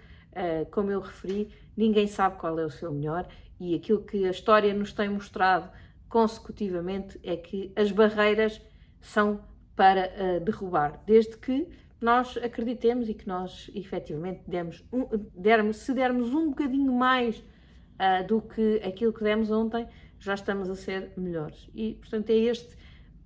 como 0.72 0.90
eu 0.90 1.02
referi, 1.02 1.50
ninguém 1.76 2.08
sabe 2.08 2.38
qual 2.38 2.58
é 2.58 2.66
o 2.66 2.70
seu 2.70 2.92
melhor 2.92 3.28
e 3.60 3.76
aquilo 3.76 4.04
que 4.04 4.26
a 4.26 4.30
história 4.30 4.74
nos 4.74 4.94
tem 4.94 5.10
mostrado 5.10 5.70
consecutivamente 6.18 7.20
é 7.24 7.38
que 7.38 7.72
as 7.76 7.92
barreiras 7.92 8.60
são 9.00 9.40
para 9.76 10.40
derrubar, 10.40 11.04
desde 11.06 11.38
que 11.38 11.68
nós 12.02 12.36
acreditemos 12.38 13.08
e 13.08 13.14
que 13.14 13.28
nós 13.28 13.70
efetivamente 13.76 14.42
demos 14.48 14.84
um, 14.92 15.06
dermos, 15.36 15.78
se 15.78 15.94
dermos 15.94 16.34
um 16.34 16.50
bocadinho 16.50 16.92
mais 16.92 17.38
uh, 17.38 18.26
do 18.28 18.42
que 18.42 18.82
aquilo 18.84 19.14
que 19.14 19.24
demos 19.24 19.52
ontem, 19.52 19.88
já 20.20 20.34
estamos 20.34 20.68
a 20.72 20.76
ser 20.76 21.12
melhores. 21.16 21.70
E, 21.76 21.94
portanto, 21.94 22.32
é 22.32 22.36
este 22.36 22.76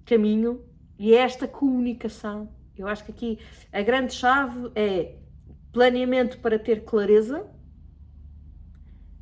caminho 0.06 0.62
e 1.00 1.16
é 1.16 1.20
esta 1.20 1.48
comunicação. 1.48 2.50
Eu 2.78 2.90
acho 2.90 3.06
que 3.06 3.12
aqui 3.12 3.40
a 3.72 3.82
grande 3.82 4.14
chave 4.14 4.70
é 4.76 5.16
planeamento 5.72 6.40
para 6.40 6.60
ter 6.60 6.84
clareza. 6.84 7.50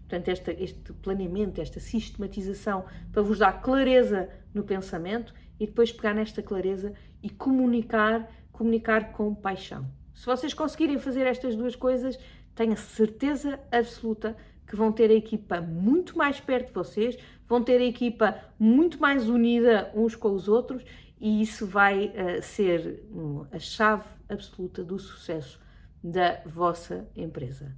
Portanto, 0.10 0.30
esta, 0.30 0.52
este 0.52 0.92
planeamento, 0.94 1.62
esta 1.62 1.80
sistematização 1.80 2.84
para 3.12 3.22
vos 3.22 3.38
dar 3.38 3.62
clareza 3.62 4.28
no 4.52 4.64
pensamento 4.64 5.34
e 5.60 5.68
depois 5.68 5.92
pegar 5.92 6.16
nesta 6.16 6.42
clareza 6.42 6.94
e 7.22 7.30
comunicar 7.30 8.28
comunicar 8.60 9.14
com 9.14 9.34
paixão. 9.34 9.90
Se 10.14 10.26
vocês 10.26 10.54
conseguirem 10.54 11.00
fazer 11.00 11.26
estas 11.26 11.56
duas 11.56 11.78
coisas, 11.78 12.20
tenho 12.54 12.74
a 12.74 12.76
certeza 12.76 13.58
absoluta 13.72 14.36
que 14.68 14.76
vão 14.76 14.92
ter 14.92 15.10
a 15.10 15.14
equipa 15.14 15.62
muito 15.62 16.18
mais 16.18 16.42
perto 16.42 16.68
de 16.68 16.74
vocês, 16.74 17.18
vão 17.48 17.64
ter 17.64 17.80
a 17.80 17.86
equipa 17.86 18.38
muito 18.60 19.00
mais 19.00 19.30
unida 19.30 19.90
uns 19.96 20.14
com 20.14 20.34
os 20.34 20.50
outros 20.50 20.84
e 21.22 21.42
isso 21.42 21.66
vai 21.66 22.08
uh, 22.08 22.42
ser 22.42 23.06
um, 23.14 23.46
a 23.50 23.60
chave 23.60 24.04
absoluta 24.28 24.84
do 24.84 25.00
sucesso 25.00 25.58
da 26.04 26.42
vossa 26.46 27.08
empresa. 27.16 27.74